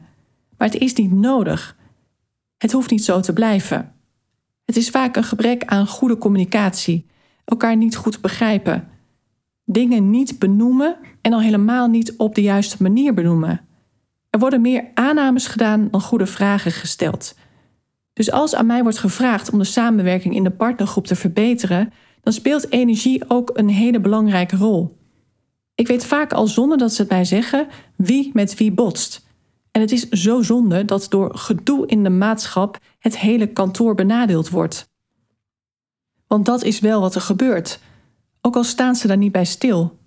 Maar 0.58 0.68
het 0.68 0.80
is 0.80 0.94
niet 0.94 1.12
nodig. 1.12 1.76
Het 2.62 2.72
hoeft 2.72 2.90
niet 2.90 3.04
zo 3.04 3.20
te 3.20 3.32
blijven. 3.32 3.92
Het 4.64 4.76
is 4.76 4.90
vaak 4.90 5.16
een 5.16 5.24
gebrek 5.24 5.64
aan 5.64 5.86
goede 5.86 6.18
communicatie, 6.18 7.06
elkaar 7.44 7.76
niet 7.76 7.96
goed 7.96 8.20
begrijpen, 8.20 8.88
dingen 9.64 10.10
niet 10.10 10.38
benoemen 10.38 10.96
en 11.20 11.32
al 11.32 11.40
helemaal 11.40 11.88
niet 11.88 12.16
op 12.16 12.34
de 12.34 12.42
juiste 12.42 12.76
manier 12.82 13.14
benoemen. 13.14 13.60
Er 14.30 14.38
worden 14.38 14.60
meer 14.60 14.90
aannames 14.94 15.46
gedaan 15.46 15.88
dan 15.90 16.00
goede 16.00 16.26
vragen 16.26 16.72
gesteld. 16.72 17.34
Dus 18.12 18.30
als 18.30 18.54
aan 18.54 18.66
mij 18.66 18.82
wordt 18.82 18.98
gevraagd 18.98 19.52
om 19.52 19.58
de 19.58 19.64
samenwerking 19.64 20.34
in 20.34 20.44
de 20.44 20.50
partnergroep 20.50 21.06
te 21.06 21.16
verbeteren, 21.16 21.92
dan 22.20 22.32
speelt 22.32 22.70
energie 22.70 23.30
ook 23.30 23.50
een 23.54 23.68
hele 23.68 24.00
belangrijke 24.00 24.56
rol. 24.56 24.96
Ik 25.74 25.86
weet 25.86 26.04
vaak 26.04 26.32
al 26.32 26.46
zonder 26.46 26.78
dat 26.78 26.92
ze 26.92 27.00
het 27.02 27.10
mij 27.10 27.24
zeggen 27.24 27.68
wie 27.96 28.30
met 28.32 28.54
wie 28.54 28.72
botst. 28.72 29.30
En 29.72 29.80
het 29.80 29.92
is 29.92 30.08
zo 30.08 30.42
zonde 30.42 30.84
dat 30.84 31.06
door 31.08 31.34
gedoe 31.34 31.86
in 31.86 32.02
de 32.02 32.10
maatschap 32.10 32.78
het 32.98 33.18
hele 33.18 33.46
kantoor 33.46 33.94
benadeeld 33.94 34.48
wordt. 34.48 34.90
Want 36.26 36.46
dat 36.46 36.62
is 36.62 36.80
wel 36.80 37.00
wat 37.00 37.14
er 37.14 37.20
gebeurt, 37.20 37.80
ook 38.40 38.56
al 38.56 38.64
staan 38.64 38.94
ze 38.94 39.06
daar 39.06 39.16
niet 39.16 39.32
bij 39.32 39.44
stil. 39.44 39.98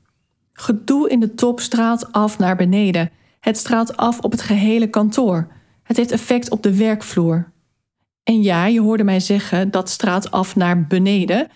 Gedoe 0.53 1.09
in 1.09 1.19
de 1.19 1.33
top 1.33 1.59
straalt 1.59 2.11
af 2.11 2.39
naar 2.39 2.55
beneden. 2.55 3.11
Het 3.39 3.57
straalt 3.57 3.97
af 3.97 4.19
op 4.19 4.31
het 4.31 4.41
gehele 4.41 4.89
kantoor. 4.89 5.47
Het 5.83 5.97
heeft 5.97 6.11
effect 6.11 6.49
op 6.49 6.63
de 6.63 6.75
werkvloer. 6.75 7.51
En 8.23 8.41
ja, 8.41 8.65
je 8.65 8.81
hoorde 8.81 9.03
mij 9.03 9.19
zeggen 9.19 9.71
dat 9.71 9.89
straalt 9.89 10.31
af 10.31 10.55
naar 10.55 10.87
beneden. 10.87 11.47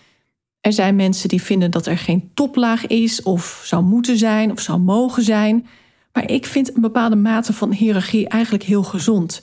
Er 0.60 0.72
zijn 0.72 0.96
mensen 0.96 1.28
die 1.28 1.42
vinden 1.42 1.70
dat 1.70 1.86
er 1.86 1.98
geen 1.98 2.30
toplaag 2.34 2.86
is, 2.86 3.22
of 3.22 3.62
zou 3.64 3.82
moeten 3.82 4.18
zijn, 4.18 4.50
of 4.50 4.60
zou 4.60 4.78
mogen 4.78 5.22
zijn. 5.22 5.66
Maar 6.12 6.30
ik 6.30 6.46
vind 6.46 6.74
een 6.74 6.80
bepaalde 6.80 7.16
mate 7.16 7.52
van 7.52 7.72
hiërarchie 7.72 8.28
eigenlijk 8.28 8.64
heel 8.64 8.82
gezond. 8.82 9.42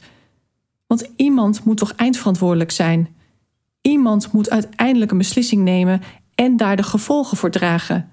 Want 0.88 1.09
iemand 1.15 1.63
moet 1.63 1.77
toch 1.77 1.93
eindverantwoordelijk 1.95 2.71
zijn. 2.71 3.15
Iemand 3.81 4.31
moet 4.31 4.50
uiteindelijk 4.50 5.12
een 5.12 5.17
beslissing 5.17 5.63
nemen 5.63 6.01
en 6.36 6.57
daar 6.57 6.75
de 6.75 6.83
gevolgen 6.83 7.38
voor 7.38 7.51
dragen. 7.51 8.09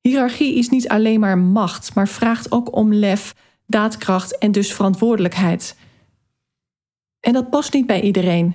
Hierarchie 0.00 0.54
is 0.54 0.68
niet 0.68 0.88
alleen 0.88 1.20
maar 1.20 1.38
macht, 1.38 1.94
maar 1.94 2.08
vraagt 2.08 2.52
ook 2.52 2.76
om 2.76 2.94
lef, 2.94 3.34
daadkracht 3.66 4.38
en 4.38 4.52
dus 4.52 4.72
verantwoordelijkheid. 4.72 5.76
En 7.20 7.32
dat 7.32 7.50
past 7.50 7.72
niet 7.72 7.86
bij 7.86 8.00
iedereen. 8.00 8.54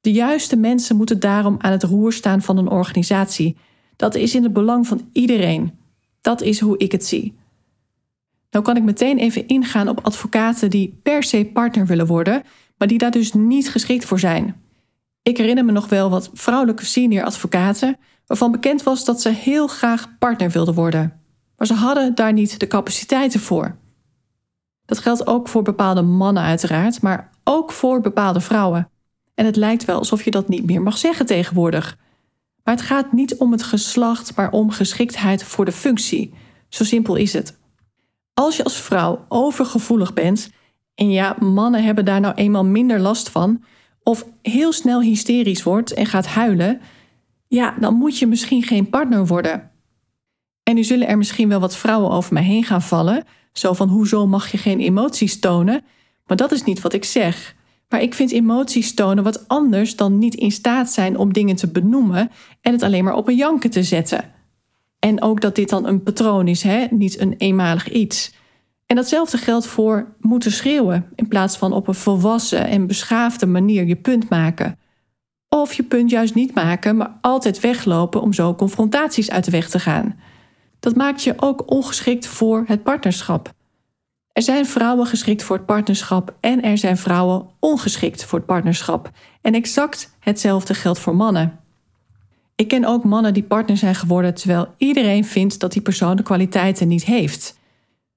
De 0.00 0.12
juiste 0.12 0.56
mensen 0.56 0.96
moeten 0.96 1.20
daarom 1.20 1.56
aan 1.58 1.72
het 1.72 1.82
roer 1.82 2.12
staan 2.12 2.42
van 2.42 2.56
een 2.56 2.68
organisatie. 2.68 3.56
Dat 3.96 4.14
is 4.14 4.34
in 4.34 4.42
het 4.42 4.52
belang 4.52 4.86
van 4.86 5.08
iedereen. 5.12 5.78
Dat 6.20 6.40
is 6.40 6.60
hoe 6.60 6.78
ik 6.78 6.92
het 6.92 7.06
zie. 7.06 7.34
Nou 8.52 8.64
kan 8.64 8.76
ik 8.76 8.82
meteen 8.82 9.18
even 9.18 9.46
ingaan 9.46 9.88
op 9.88 10.04
advocaten 10.04 10.70
die 10.70 11.00
per 11.02 11.22
se 11.22 11.50
partner 11.52 11.86
willen 11.86 12.06
worden, 12.06 12.42
maar 12.78 12.88
die 12.88 12.98
daar 12.98 13.10
dus 13.10 13.32
niet 13.32 13.70
geschikt 13.70 14.04
voor 14.04 14.18
zijn. 14.18 14.56
Ik 15.22 15.36
herinner 15.36 15.64
me 15.64 15.72
nog 15.72 15.88
wel 15.88 16.10
wat 16.10 16.30
vrouwelijke 16.32 16.84
senior 16.84 17.24
advocaten 17.24 17.96
waarvan 18.26 18.52
bekend 18.52 18.82
was 18.82 19.04
dat 19.04 19.20
ze 19.20 19.28
heel 19.28 19.66
graag 19.66 20.18
partner 20.18 20.50
wilden 20.50 20.74
worden, 20.74 21.20
maar 21.56 21.66
ze 21.66 21.74
hadden 21.74 22.14
daar 22.14 22.32
niet 22.32 22.60
de 22.60 22.66
capaciteiten 22.66 23.40
voor. 23.40 23.76
Dat 24.84 24.98
geldt 24.98 25.26
ook 25.26 25.48
voor 25.48 25.62
bepaalde 25.62 26.02
mannen 26.02 26.42
uiteraard, 26.42 27.02
maar 27.02 27.30
ook 27.44 27.72
voor 27.72 28.00
bepaalde 28.00 28.40
vrouwen. 28.40 28.90
En 29.34 29.46
het 29.46 29.56
lijkt 29.56 29.84
wel 29.84 29.98
alsof 29.98 30.24
je 30.24 30.30
dat 30.30 30.48
niet 30.48 30.66
meer 30.66 30.82
mag 30.82 30.98
zeggen 30.98 31.26
tegenwoordig. 31.26 31.98
Maar 32.64 32.74
het 32.74 32.84
gaat 32.84 33.12
niet 33.12 33.36
om 33.36 33.52
het 33.52 33.62
geslacht, 33.62 34.36
maar 34.36 34.50
om 34.50 34.70
geschiktheid 34.70 35.44
voor 35.44 35.64
de 35.64 35.72
functie. 35.72 36.34
Zo 36.68 36.84
simpel 36.84 37.16
is 37.16 37.32
het. 37.32 37.60
Als 38.34 38.56
je 38.56 38.64
als 38.64 38.80
vrouw 38.80 39.24
overgevoelig 39.28 40.12
bent, 40.12 40.50
en 40.94 41.10
ja, 41.10 41.36
mannen 41.38 41.84
hebben 41.84 42.04
daar 42.04 42.20
nou 42.20 42.34
eenmaal 42.34 42.64
minder 42.64 43.00
last 43.00 43.28
van, 43.28 43.64
of 44.02 44.26
heel 44.42 44.72
snel 44.72 45.00
hysterisch 45.00 45.62
wordt 45.62 45.92
en 45.92 46.06
gaat 46.06 46.26
huilen, 46.26 46.80
ja, 47.48 47.74
dan 47.80 47.94
moet 47.94 48.18
je 48.18 48.26
misschien 48.26 48.62
geen 48.62 48.90
partner 48.90 49.26
worden. 49.26 49.70
En 50.62 50.74
nu 50.74 50.84
zullen 50.84 51.08
er 51.08 51.18
misschien 51.18 51.48
wel 51.48 51.60
wat 51.60 51.76
vrouwen 51.76 52.10
over 52.10 52.32
mij 52.32 52.42
heen 52.42 52.64
gaan 52.64 52.82
vallen, 52.82 53.24
zo 53.52 53.72
van 53.72 53.88
hoezo 53.88 54.26
mag 54.26 54.50
je 54.50 54.58
geen 54.58 54.80
emoties 54.80 55.38
tonen? 55.38 55.84
Maar 56.26 56.36
dat 56.36 56.52
is 56.52 56.64
niet 56.64 56.80
wat 56.80 56.92
ik 56.92 57.04
zeg. 57.04 57.54
Maar 57.88 58.02
ik 58.02 58.14
vind 58.14 58.32
emoties 58.32 58.94
tonen 58.94 59.24
wat 59.24 59.48
anders 59.48 59.96
dan 59.96 60.18
niet 60.18 60.34
in 60.34 60.52
staat 60.52 60.90
zijn 60.90 61.16
om 61.18 61.32
dingen 61.32 61.56
te 61.56 61.68
benoemen 61.68 62.30
en 62.60 62.72
het 62.72 62.82
alleen 62.82 63.04
maar 63.04 63.14
op 63.14 63.28
een 63.28 63.36
janken 63.36 63.70
te 63.70 63.82
zetten. 63.82 64.24
En 65.04 65.22
ook 65.22 65.40
dat 65.40 65.54
dit 65.54 65.68
dan 65.68 65.86
een 65.86 66.02
patroon 66.02 66.48
is, 66.48 66.62
hè? 66.62 66.86
niet 66.90 67.20
een 67.20 67.34
eenmalig 67.38 67.90
iets. 67.90 68.32
En 68.86 68.96
datzelfde 68.96 69.36
geldt 69.36 69.66
voor 69.66 70.14
moeten 70.20 70.52
schreeuwen 70.52 71.06
in 71.14 71.28
plaats 71.28 71.56
van 71.56 71.72
op 71.72 71.88
een 71.88 71.94
volwassen 71.94 72.66
en 72.66 72.86
beschaafde 72.86 73.46
manier 73.46 73.86
je 73.86 73.96
punt 73.96 74.28
maken. 74.28 74.78
Of 75.48 75.72
je 75.72 75.82
punt 75.82 76.10
juist 76.10 76.34
niet 76.34 76.54
maken, 76.54 76.96
maar 76.96 77.18
altijd 77.20 77.60
weglopen 77.60 78.20
om 78.20 78.32
zo 78.32 78.54
confrontaties 78.54 79.30
uit 79.30 79.44
de 79.44 79.50
weg 79.50 79.68
te 79.68 79.78
gaan. 79.78 80.18
Dat 80.80 80.96
maakt 80.96 81.22
je 81.22 81.34
ook 81.36 81.70
ongeschikt 81.70 82.26
voor 82.26 82.64
het 82.66 82.82
partnerschap. 82.82 83.52
Er 84.32 84.42
zijn 84.42 84.66
vrouwen 84.66 85.06
geschikt 85.06 85.42
voor 85.42 85.56
het 85.56 85.66
partnerschap 85.66 86.34
en 86.40 86.62
er 86.62 86.78
zijn 86.78 86.96
vrouwen 86.96 87.48
ongeschikt 87.58 88.24
voor 88.24 88.38
het 88.38 88.46
partnerschap. 88.46 89.10
En 89.40 89.54
exact 89.54 90.16
hetzelfde 90.18 90.74
geldt 90.74 90.98
voor 90.98 91.16
mannen. 91.16 91.61
Ik 92.54 92.68
ken 92.68 92.84
ook 92.84 93.04
mannen 93.04 93.34
die 93.34 93.42
partner 93.42 93.76
zijn 93.76 93.94
geworden 93.94 94.34
terwijl 94.34 94.74
iedereen 94.76 95.24
vindt 95.24 95.60
dat 95.60 95.72
die 95.72 95.82
persoon 95.82 96.16
de 96.16 96.22
kwaliteiten 96.22 96.88
niet 96.88 97.04
heeft. 97.04 97.60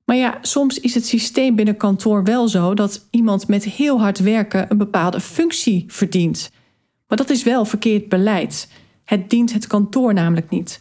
Maar 0.05 0.15
ja, 0.15 0.37
soms 0.41 0.79
is 0.79 0.93
het 0.93 1.05
systeem 1.05 1.55
binnen 1.55 1.77
kantoor 1.77 2.23
wel 2.23 2.47
zo 2.47 2.73
dat 2.73 3.07
iemand 3.09 3.47
met 3.47 3.63
heel 3.63 3.99
hard 3.99 4.19
werken 4.19 4.65
een 4.69 4.77
bepaalde 4.77 5.19
functie 5.19 5.83
verdient. 5.87 6.51
Maar 7.07 7.17
dat 7.17 7.29
is 7.29 7.43
wel 7.43 7.65
verkeerd 7.65 8.09
beleid. 8.09 8.71
Het 9.03 9.29
dient 9.29 9.53
het 9.53 9.67
kantoor 9.67 10.13
namelijk 10.13 10.49
niet. 10.49 10.79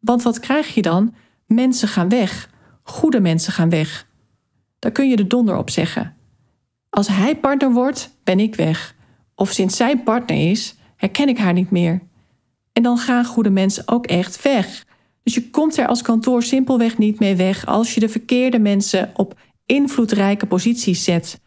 Want 0.00 0.22
wat 0.22 0.40
krijg 0.40 0.74
je 0.74 0.82
dan? 0.82 1.14
Mensen 1.46 1.88
gaan 1.88 2.08
weg. 2.08 2.50
Goede 2.82 3.20
mensen 3.20 3.52
gaan 3.52 3.70
weg. 3.70 4.06
Daar 4.78 4.92
kun 4.92 5.08
je 5.08 5.16
de 5.16 5.26
donder 5.26 5.56
op 5.56 5.70
zeggen. 5.70 6.16
Als 6.90 7.08
hij 7.08 7.36
partner 7.36 7.72
wordt, 7.72 8.16
ben 8.24 8.40
ik 8.40 8.54
weg. 8.54 8.94
Of 9.34 9.50
sinds 9.50 9.76
zij 9.76 9.98
partner 9.98 10.50
is, 10.50 10.74
herken 10.96 11.28
ik 11.28 11.38
haar 11.38 11.52
niet 11.52 11.70
meer. 11.70 12.02
En 12.74 12.82
dan 12.82 12.98
gaan 12.98 13.24
goede 13.24 13.50
mensen 13.50 13.82
ook 13.86 14.06
echt 14.06 14.42
weg. 14.42 14.84
Dus 15.22 15.34
je 15.34 15.50
komt 15.50 15.76
er 15.76 15.86
als 15.86 16.02
kantoor 16.02 16.42
simpelweg 16.42 16.98
niet 16.98 17.18
mee 17.18 17.36
weg 17.36 17.66
als 17.66 17.94
je 17.94 18.00
de 18.00 18.08
verkeerde 18.08 18.58
mensen 18.58 19.10
op 19.16 19.38
invloedrijke 19.66 20.46
posities 20.46 21.04
zet. 21.04 21.40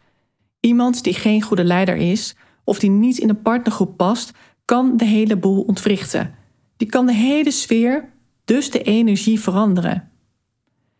Iemand 0.60 1.02
die 1.02 1.14
geen 1.14 1.42
goede 1.42 1.64
leider 1.64 1.96
is 1.96 2.36
of 2.64 2.78
die 2.78 2.90
niet 2.90 3.18
in 3.18 3.28
een 3.28 3.42
partnergroep 3.42 3.96
past, 3.96 4.32
kan 4.64 4.96
de 4.96 5.04
hele 5.04 5.36
boel 5.36 5.62
ontwrichten. 5.62 6.34
Die 6.76 6.88
kan 6.88 7.06
de 7.06 7.14
hele 7.14 7.50
sfeer, 7.50 8.08
dus 8.44 8.70
de 8.70 8.82
energie 8.82 9.40
veranderen. 9.40 10.10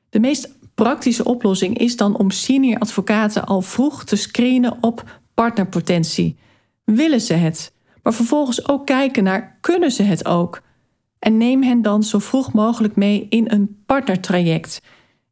De 0.08 0.20
meest 0.20 0.56
praktische 0.74 1.24
oplossing 1.24 1.78
is 1.78 1.96
dan 1.96 2.16
om 2.16 2.30
senior 2.30 2.78
advocaten 2.78 3.46
al 3.46 3.60
vroeg 3.62 4.04
te 4.04 4.16
screenen 4.16 4.76
op 4.80 5.20
partnerpotentie. 5.34 6.36
Willen 6.84 7.20
ze 7.20 7.34
het? 7.34 7.72
Maar 8.02 8.12
vervolgens 8.12 8.68
ook 8.68 8.86
kijken 8.86 9.24
naar 9.24 9.58
kunnen 9.60 9.90
ze 9.90 10.02
het 10.02 10.26
ook? 10.26 10.62
En 11.18 11.36
neem 11.36 11.62
hen 11.62 11.82
dan 11.82 12.02
zo 12.02 12.18
vroeg 12.18 12.52
mogelijk 12.52 12.96
mee 12.96 13.26
in 13.28 13.50
een 13.50 13.82
partnertraject. 13.86 14.80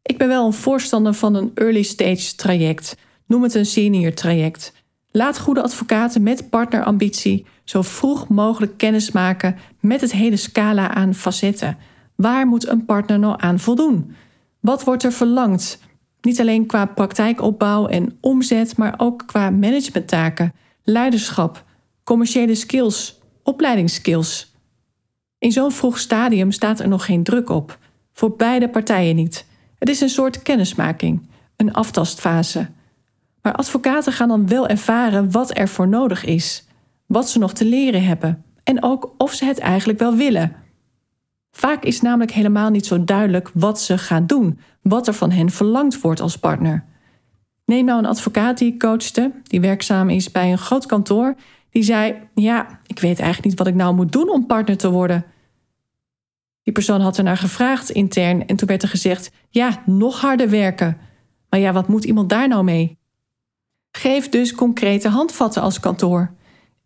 Ik 0.02 0.18
ben 0.18 0.28
wel 0.28 0.46
een 0.46 0.52
voorstander 0.52 1.14
van 1.14 1.34
een 1.34 1.50
early 1.54 1.82
stage 1.82 2.34
traject. 2.34 2.96
Noem 3.26 3.42
het 3.42 3.54
een 3.54 3.66
senior 3.66 4.14
traject. 4.14 4.72
Laat 5.10 5.38
goede 5.38 5.62
advocaten 5.62 6.22
met 6.22 6.50
partnerambitie 6.50 7.46
zo 7.64 7.82
vroeg 7.82 8.28
mogelijk 8.28 8.76
kennis 8.76 9.10
maken 9.10 9.56
met 9.80 10.00
het 10.00 10.12
hele 10.12 10.36
scala 10.36 10.94
aan 10.94 11.14
facetten. 11.14 11.78
Waar 12.14 12.46
moet 12.46 12.68
een 12.68 12.84
partner 12.84 13.18
nou 13.18 13.34
aan 13.38 13.58
voldoen? 13.58 14.14
Wat 14.60 14.84
wordt 14.84 15.02
er 15.02 15.12
verlangd? 15.12 15.78
Niet 16.20 16.40
alleen 16.40 16.66
qua 16.66 16.84
praktijkopbouw 16.86 17.86
en 17.86 18.18
omzet, 18.20 18.76
maar 18.76 18.94
ook 18.96 19.22
qua 19.26 19.50
managementtaken, 19.50 20.52
leiderschap, 20.84 21.64
commerciële 22.06 22.54
skills, 22.54 23.18
opleidingsskills. 23.42 24.54
In 25.38 25.52
zo'n 25.52 25.72
vroeg 25.72 25.98
stadium 25.98 26.52
staat 26.52 26.80
er 26.80 26.88
nog 26.88 27.04
geen 27.04 27.22
druk 27.22 27.50
op. 27.50 27.78
Voor 28.12 28.36
beide 28.36 28.68
partijen 28.68 29.16
niet. 29.16 29.46
Het 29.78 29.88
is 29.88 30.00
een 30.00 30.08
soort 30.08 30.42
kennismaking, 30.42 31.28
een 31.56 31.72
aftastfase. 31.72 32.68
Maar 33.42 33.54
advocaten 33.54 34.12
gaan 34.12 34.28
dan 34.28 34.48
wel 34.48 34.68
ervaren 34.68 35.30
wat 35.30 35.58
er 35.58 35.68
voor 35.68 35.88
nodig 35.88 36.24
is, 36.24 36.66
wat 37.06 37.28
ze 37.28 37.38
nog 37.38 37.52
te 37.52 37.64
leren 37.64 38.04
hebben 38.04 38.44
en 38.64 38.82
ook 38.82 39.14
of 39.18 39.32
ze 39.32 39.44
het 39.44 39.58
eigenlijk 39.58 39.98
wel 39.98 40.14
willen. 40.14 40.56
Vaak 41.50 41.84
is 41.84 42.00
namelijk 42.00 42.30
helemaal 42.30 42.70
niet 42.70 42.86
zo 42.86 43.04
duidelijk 43.04 43.50
wat 43.54 43.80
ze 43.80 43.98
gaan 43.98 44.26
doen, 44.26 44.58
wat 44.82 45.06
er 45.06 45.14
van 45.14 45.30
hen 45.30 45.50
verlangd 45.50 46.00
wordt 46.00 46.20
als 46.20 46.38
partner. 46.38 46.84
Neem 47.64 47.84
nou 47.84 47.98
een 47.98 48.06
advocaat 48.06 48.58
die 48.58 48.76
coachte, 48.76 49.32
die 49.42 49.60
werkzaam 49.60 50.08
is 50.08 50.30
bij 50.30 50.52
een 50.52 50.58
groot 50.58 50.86
kantoor, 50.86 51.34
die 51.76 51.84
zei: 51.84 52.14
Ja, 52.34 52.80
ik 52.86 52.98
weet 52.98 53.18
eigenlijk 53.18 53.48
niet 53.48 53.58
wat 53.58 53.66
ik 53.66 53.74
nou 53.74 53.94
moet 53.94 54.12
doen 54.12 54.30
om 54.30 54.46
partner 54.46 54.76
te 54.76 54.90
worden. 54.90 55.24
Die 56.62 56.72
persoon 56.72 57.00
had 57.00 57.18
ernaar 57.18 57.36
gevraagd 57.36 57.90
intern 57.90 58.46
en 58.46 58.56
toen 58.56 58.68
werd 58.68 58.82
er 58.82 58.88
gezegd: 58.88 59.30
Ja, 59.48 59.82
nog 59.86 60.20
harder 60.20 60.50
werken. 60.50 60.98
Maar 61.48 61.60
ja, 61.60 61.72
wat 61.72 61.88
moet 61.88 62.04
iemand 62.04 62.28
daar 62.28 62.48
nou 62.48 62.64
mee? 62.64 62.98
Geef 63.90 64.28
dus 64.28 64.54
concrete 64.54 65.08
handvatten 65.08 65.62
als 65.62 65.80
kantoor. 65.80 66.30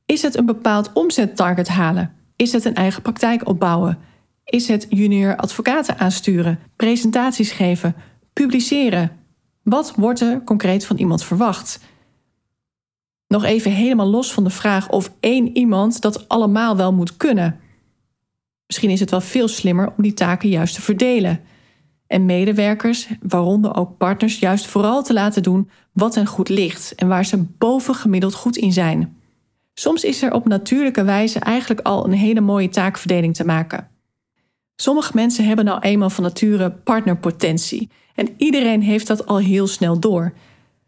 Is 0.07 0.23
het 0.23 0.37
een 0.37 0.47
bepaald 0.47 0.93
omzettarget 0.93 1.69
halen? 1.69 2.13
Is 2.37 2.53
het 2.53 2.65
een 2.65 2.75
eigen 2.75 3.03
praktijk 3.03 3.49
opbouwen? 3.49 3.99
Is 4.45 4.69
het 4.69 4.87
junior 4.89 5.37
advocaten 5.37 5.99
aansturen, 5.99 6.59
presentaties 6.77 7.53
geven, 7.53 7.95
publiceren? 8.33 9.11
Wat 9.63 9.93
wordt 9.97 10.21
er 10.21 10.45
concreet 10.45 10.87
van 10.87 10.97
iemand 10.97 11.25
verwacht? 11.25 11.81
Nog 13.31 13.45
even 13.45 13.71
helemaal 13.71 14.07
los 14.07 14.33
van 14.33 14.45
de 14.45 14.51
vraag 14.51 14.89
of 14.89 15.13
één 15.21 15.57
iemand 15.57 16.01
dat 16.01 16.29
allemaal 16.29 16.77
wel 16.77 16.93
moet 16.93 17.17
kunnen. 17.17 17.61
Misschien 18.67 18.91
is 18.91 19.01
het 19.01 19.11
wel 19.11 19.21
veel 19.21 19.49
slimmer 19.49 19.93
om 19.97 20.03
die 20.03 20.15
taken 20.15 20.49
juist 20.49 20.75
te 20.75 20.83
verdelen. 20.83 21.41
En 22.07 22.27
medewerkers, 22.27 23.09
waaronder 23.23 23.75
ook 23.77 23.97
partners, 23.97 24.39
juist 24.39 24.67
vooral 24.67 25.03
te 25.03 25.13
laten 25.13 25.43
doen 25.43 25.71
wat 25.93 26.15
hen 26.15 26.27
goed 26.27 26.49
ligt 26.49 26.95
en 26.95 27.09
waar 27.09 27.25
ze 27.25 27.45
bovengemiddeld 27.59 28.35
goed 28.35 28.57
in 28.57 28.73
zijn. 28.73 29.17
Soms 29.75 30.05
is 30.05 30.23
er 30.23 30.33
op 30.33 30.49
natuurlijke 30.49 31.05
wijze 31.05 31.39
eigenlijk 31.39 31.81
al 31.81 32.05
een 32.05 32.13
hele 32.13 32.41
mooie 32.41 32.69
taakverdeling 32.69 33.35
te 33.35 33.45
maken. 33.45 33.89
Sommige 34.77 35.13
mensen 35.15 35.45
hebben 35.45 35.65
nou 35.65 35.81
eenmaal 35.81 36.11
van 36.11 36.25
nature 36.25 36.71
partnerpotentie 36.71 37.91
en 38.15 38.29
iedereen 38.37 38.83
heeft 38.83 39.07
dat 39.07 39.27
al 39.27 39.39
heel 39.39 39.67
snel 39.67 40.01
door. 40.01 40.33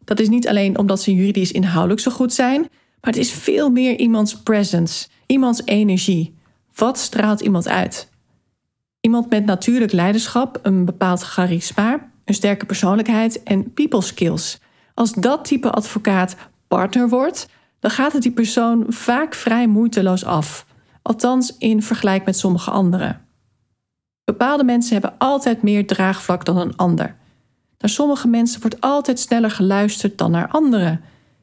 Dat 0.04 0.21
is 0.21 0.28
niet 0.28 0.49
alleen 0.49 0.78
omdat 0.78 1.02
ze 1.02 1.14
juridisch 1.14 1.52
inhoudelijk 1.52 2.00
zo 2.00 2.11
goed 2.11 2.32
zijn, 2.32 2.61
maar 2.61 3.11
het 3.12 3.16
is 3.16 3.32
veel 3.32 3.71
meer 3.71 3.99
iemands 3.99 4.37
presence, 4.37 5.09
iemands 5.26 5.62
energie. 5.64 6.35
Wat 6.75 6.99
straalt 6.99 7.40
iemand 7.40 7.68
uit? 7.68 8.09
Iemand 9.00 9.30
met 9.30 9.44
natuurlijk 9.44 9.92
leiderschap, 9.92 10.59
een 10.62 10.85
bepaald 10.85 11.21
charisma, 11.21 12.11
een 12.25 12.35
sterke 12.35 12.66
persoonlijkheid 12.66 13.42
en 13.42 13.73
people 13.73 14.02
skills. 14.02 14.61
Als 14.94 15.12
dat 15.12 15.44
type 15.44 15.71
advocaat 15.71 16.37
partner 16.68 17.09
wordt, 17.09 17.49
dan 17.80 17.90
gaat 17.90 18.12
het 18.12 18.23
die 18.23 18.32
persoon 18.32 18.85
vaak 18.88 19.35
vrij 19.35 19.66
moeiteloos 19.66 20.25
af. 20.25 20.66
Althans 21.02 21.56
in 21.59 21.82
vergelijking 21.82 22.26
met 22.26 22.37
sommige 22.38 22.71
anderen. 22.71 23.21
Bepaalde 24.25 24.64
mensen 24.64 24.92
hebben 24.92 25.14
altijd 25.18 25.62
meer 25.62 25.87
draagvlak 25.87 26.44
dan 26.44 26.56
een 26.56 26.76
ander. 26.76 27.16
Naar 27.82 27.90
sommige 27.90 28.28
mensen 28.28 28.60
wordt 28.60 28.80
altijd 28.80 29.18
sneller 29.18 29.50
geluisterd 29.50 30.18
dan 30.18 30.30
naar 30.30 30.48
anderen. 30.48 31.00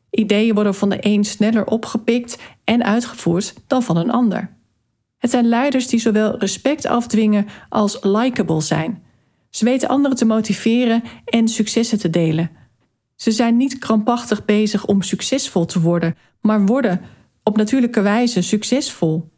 Ideeën 0.10 0.54
worden 0.54 0.76
van 0.76 0.90
de 0.90 0.98
een 1.00 1.24
sneller 1.24 1.66
opgepikt 1.66 2.38
en 2.64 2.84
uitgevoerd 2.84 3.54
dan 3.68 3.84
van 3.84 3.98
een 3.98 4.12
ander. 4.12 4.50
Het 5.18 5.30
zijn 5.30 5.48
leiders 5.48 5.88
die 5.88 6.00
zowel 6.00 6.38
respect 6.38 6.86
afdwingen 6.86 7.48
als 7.70 7.98
likable 8.02 8.62
zijn. 8.62 9.04
Ze 9.50 9.66
weten 9.66 9.90
anderen 9.90 10.18
te 10.18 10.26
motiveren 10.26 11.04
en 11.26 11.48
successen 11.48 12.00
te 12.00 12.10
delen. 12.10 12.52
Ze 13.16 13.32
zijn 13.32 13.58
niet 13.58 13.78
krampachtig 13.78 14.46
bezig 14.46 14.86
om 14.86 15.02
succesvol 15.02 15.66
te 15.66 15.82
worden, 15.82 16.16
maar 16.42 16.66
worden 16.66 17.02
op 17.44 17.58
natuurlijke 17.58 18.02
wijze 18.02 18.42
succesvol. 18.42 19.30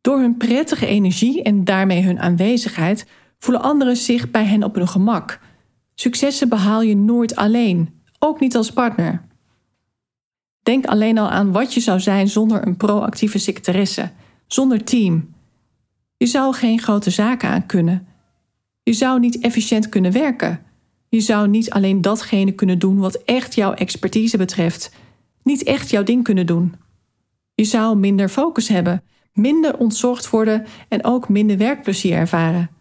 Door 0.00 0.18
hun 0.20 0.36
prettige 0.36 0.86
energie 0.86 1.42
en 1.42 1.64
daarmee 1.64 2.02
hun 2.02 2.20
aanwezigheid 2.20 3.06
voelen 3.38 3.62
anderen 3.62 3.96
zich 3.96 4.30
bij 4.30 4.44
hen 4.44 4.62
op 4.62 4.74
hun 4.74 4.88
gemak. 4.88 5.40
Successen 6.00 6.48
behaal 6.48 6.82
je 6.82 6.96
nooit 6.96 7.36
alleen, 7.36 8.02
ook 8.18 8.40
niet 8.40 8.56
als 8.56 8.70
partner. 8.70 9.22
Denk 10.62 10.86
alleen 10.86 11.18
al 11.18 11.28
aan 11.28 11.52
wat 11.52 11.74
je 11.74 11.80
zou 11.80 12.00
zijn 12.00 12.28
zonder 12.28 12.66
een 12.66 12.76
proactieve 12.76 13.38
secretaresse, 13.38 14.10
zonder 14.46 14.84
team. 14.84 15.34
Je 16.16 16.26
zou 16.26 16.54
geen 16.54 16.80
grote 16.80 17.10
zaken 17.10 17.48
aan 17.48 17.66
kunnen. 17.66 18.06
Je 18.82 18.92
zou 18.92 19.20
niet 19.20 19.38
efficiënt 19.38 19.88
kunnen 19.88 20.12
werken. 20.12 20.60
Je 21.08 21.20
zou 21.20 21.48
niet 21.48 21.70
alleen 21.70 22.02
datgene 22.02 22.52
kunnen 22.52 22.78
doen 22.78 22.98
wat 22.98 23.14
echt 23.14 23.54
jouw 23.54 23.72
expertise 23.72 24.36
betreft, 24.36 24.92
niet 25.42 25.62
echt 25.62 25.90
jouw 25.90 26.02
ding 26.02 26.24
kunnen 26.24 26.46
doen. 26.46 26.74
Je 27.54 27.64
zou 27.64 27.96
minder 27.96 28.28
focus 28.28 28.68
hebben, 28.68 29.02
minder 29.32 29.78
ontzorgd 29.78 30.30
worden 30.30 30.66
en 30.88 31.04
ook 31.04 31.28
minder 31.28 31.56
werkplezier 31.56 32.16
ervaren. 32.16 32.77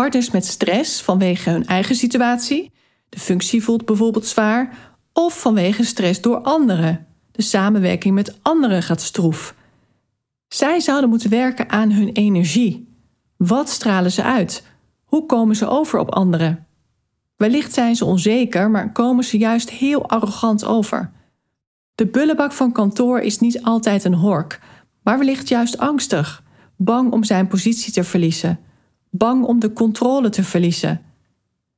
Partners 0.00 0.30
met 0.30 0.46
stress 0.46 1.02
vanwege 1.02 1.50
hun 1.50 1.66
eigen 1.66 1.94
situatie, 1.94 2.70
de 3.08 3.18
functie 3.18 3.62
voelt 3.62 3.84
bijvoorbeeld 3.84 4.26
zwaar, 4.26 4.78
of 5.12 5.40
vanwege 5.40 5.84
stress 5.84 6.20
door 6.20 6.38
anderen, 6.38 7.06
de 7.32 7.42
samenwerking 7.42 8.14
met 8.14 8.38
anderen 8.42 8.82
gaat 8.82 9.00
stroef. 9.00 9.54
Zij 10.48 10.80
zouden 10.80 11.10
moeten 11.10 11.30
werken 11.30 11.70
aan 11.70 11.90
hun 11.90 12.08
energie. 12.08 12.94
Wat 13.36 13.68
stralen 13.68 14.12
ze 14.12 14.22
uit? 14.22 14.62
Hoe 15.04 15.26
komen 15.26 15.56
ze 15.56 15.68
over 15.68 15.98
op 15.98 16.14
anderen? 16.14 16.66
Wellicht 17.36 17.72
zijn 17.72 17.96
ze 17.96 18.04
onzeker, 18.04 18.70
maar 18.70 18.92
komen 18.92 19.24
ze 19.24 19.38
juist 19.38 19.70
heel 19.70 20.08
arrogant 20.08 20.64
over. 20.64 21.10
De 21.94 22.06
bullebak 22.06 22.52
van 22.52 22.72
kantoor 22.72 23.20
is 23.20 23.38
niet 23.38 23.62
altijd 23.62 24.04
een 24.04 24.14
hork, 24.14 24.60
maar 25.02 25.18
wellicht 25.18 25.48
juist 25.48 25.78
angstig, 25.78 26.42
bang 26.76 27.12
om 27.12 27.24
zijn 27.24 27.46
positie 27.48 27.92
te 27.92 28.04
verliezen, 28.04 28.60
bang 29.10 29.44
om 29.44 29.60
de 29.60 29.72
controle 29.72 30.28
te 30.28 30.42
verliezen. 30.42 31.00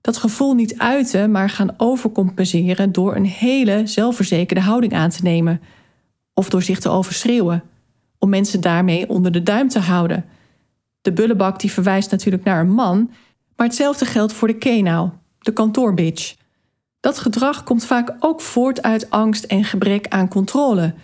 Dat 0.01 0.17
gevoel 0.17 0.55
niet 0.55 0.79
uiten, 0.79 1.31
maar 1.31 1.51
gaan 1.51 1.75
overcompenseren 1.77 2.93
door 2.93 3.17
een 3.17 3.27
hele 3.27 3.83
zelfverzekerde 3.85 4.63
houding 4.63 4.95
aan 4.95 5.11
te 5.11 5.23
nemen, 5.23 5.61
of 6.35 6.49
door 6.49 6.63
zich 6.63 6.81
te 6.81 6.89
overschreeuwen, 6.89 7.63
om 8.19 8.29
mensen 8.29 8.61
daarmee 8.61 9.09
onder 9.09 9.33
de 9.33 9.43
duim 9.43 9.69
te 9.69 9.79
houden. 9.79 10.25
De 11.03 11.13
bullebak 11.13 11.61
die 11.61 11.73
verwijst 11.73 12.11
natuurlijk 12.11 12.45
naar 12.45 12.61
een 12.61 12.73
man, 12.73 13.11
maar 13.57 13.67
hetzelfde 13.67 14.05
geldt 14.05 14.33
voor 14.33 14.49
de 14.49 14.59
kenau, 14.59 15.11
de 15.39 15.53
kantoorbitch. 15.53 16.35
Dat 17.01 17.19
gedrag 17.19 17.65
komt 17.65 17.85
vaak 17.85 18.15
ook 18.19 18.41
voort 18.41 18.83
uit 18.83 19.11
angst 19.11 19.45
en 19.45 19.65
gebrek 19.65 20.09
aan 20.09 20.29
controle. 20.29 20.95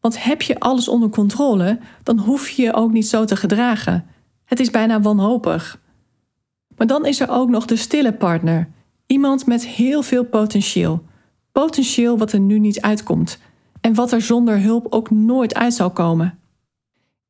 Want 0.00 0.22
heb 0.22 0.42
je 0.42 0.60
alles 0.60 0.88
onder 0.88 1.08
controle, 1.08 1.78
dan 2.02 2.18
hoef 2.18 2.48
je 2.48 2.62
je 2.62 2.74
ook 2.74 2.92
niet 2.92 3.06
zo 3.06 3.24
te 3.24 3.36
gedragen. 3.36 4.06
Het 4.50 4.60
is 4.60 4.70
bijna 4.70 5.00
wanhopig. 5.00 5.80
Maar 6.76 6.86
dan 6.86 7.06
is 7.06 7.20
er 7.20 7.28
ook 7.30 7.48
nog 7.48 7.64
de 7.64 7.76
stille 7.76 8.12
partner. 8.12 8.68
Iemand 9.06 9.46
met 9.46 9.66
heel 9.66 10.02
veel 10.02 10.24
potentieel. 10.24 11.04
Potentieel 11.52 12.18
wat 12.18 12.32
er 12.32 12.40
nu 12.40 12.58
niet 12.58 12.80
uitkomt. 12.80 13.38
En 13.80 13.94
wat 13.94 14.12
er 14.12 14.22
zonder 14.22 14.60
hulp 14.60 14.86
ook 14.92 15.10
nooit 15.10 15.54
uit 15.54 15.74
zal 15.74 15.90
komen. 15.90 16.38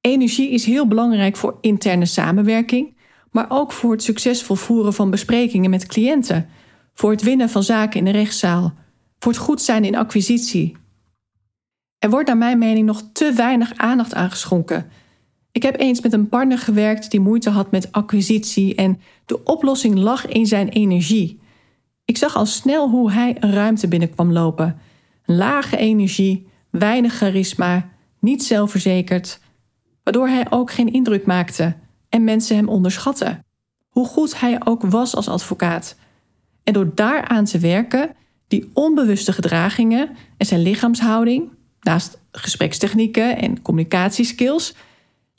Energie 0.00 0.50
is 0.50 0.64
heel 0.64 0.86
belangrijk 0.86 1.36
voor 1.36 1.58
interne 1.60 2.06
samenwerking, 2.06 2.96
maar 3.30 3.46
ook 3.48 3.72
voor 3.72 3.92
het 3.92 4.02
succesvol 4.02 4.56
voeren 4.56 4.92
van 4.92 5.10
besprekingen 5.10 5.70
met 5.70 5.86
cliënten, 5.86 6.48
voor 6.94 7.10
het 7.10 7.22
winnen 7.22 7.48
van 7.48 7.62
zaken 7.62 7.98
in 7.98 8.04
de 8.04 8.10
rechtszaal, 8.10 8.74
voor 9.18 9.32
het 9.32 9.40
goed 9.40 9.62
zijn 9.62 9.84
in 9.84 9.96
acquisitie. 9.96 10.76
Er 11.98 12.10
wordt 12.10 12.26
naar 12.26 12.36
mijn 12.36 12.58
mening 12.58 12.86
nog 12.86 13.02
te 13.12 13.32
weinig 13.32 13.72
aandacht 13.76 14.14
aan 14.14 14.30
geschonken. 14.30 14.90
Ik 15.52 15.62
heb 15.62 15.80
eens 15.80 16.00
met 16.00 16.12
een 16.12 16.28
partner 16.28 16.58
gewerkt 16.58 17.10
die 17.10 17.20
moeite 17.20 17.50
had 17.50 17.70
met 17.70 17.92
acquisitie 17.92 18.74
en 18.74 19.00
de 19.26 19.44
oplossing 19.44 19.98
lag 19.98 20.26
in 20.26 20.46
zijn 20.46 20.68
energie. 20.68 21.40
Ik 22.04 22.16
zag 22.16 22.36
al 22.36 22.46
snel 22.46 22.90
hoe 22.90 23.12
hij 23.12 23.36
een 23.40 23.52
ruimte 23.52 23.88
binnenkwam 23.88 24.32
lopen. 24.32 24.78
Lage 25.24 25.76
energie, 25.76 26.46
weinig 26.70 27.14
charisma, 27.14 27.88
niet 28.18 28.42
zelfverzekerd, 28.42 29.40
waardoor 30.02 30.28
hij 30.28 30.46
ook 30.50 30.70
geen 30.70 30.92
indruk 30.92 31.26
maakte 31.26 31.74
en 32.08 32.24
mensen 32.24 32.56
hem 32.56 32.68
onderschatten. 32.68 33.44
Hoe 33.88 34.06
goed 34.06 34.40
hij 34.40 34.60
ook 34.64 34.82
was 34.82 35.14
als 35.14 35.28
advocaat. 35.28 35.96
En 36.64 36.72
door 36.72 36.94
daaraan 36.94 37.44
te 37.44 37.58
werken, 37.58 38.10
die 38.48 38.70
onbewuste 38.72 39.32
gedragingen 39.32 40.10
en 40.36 40.46
zijn 40.46 40.62
lichaamshouding, 40.62 41.50
naast 41.80 42.18
gesprekstechnieken 42.32 43.36
en 43.36 43.62
communicatieskills, 43.62 44.74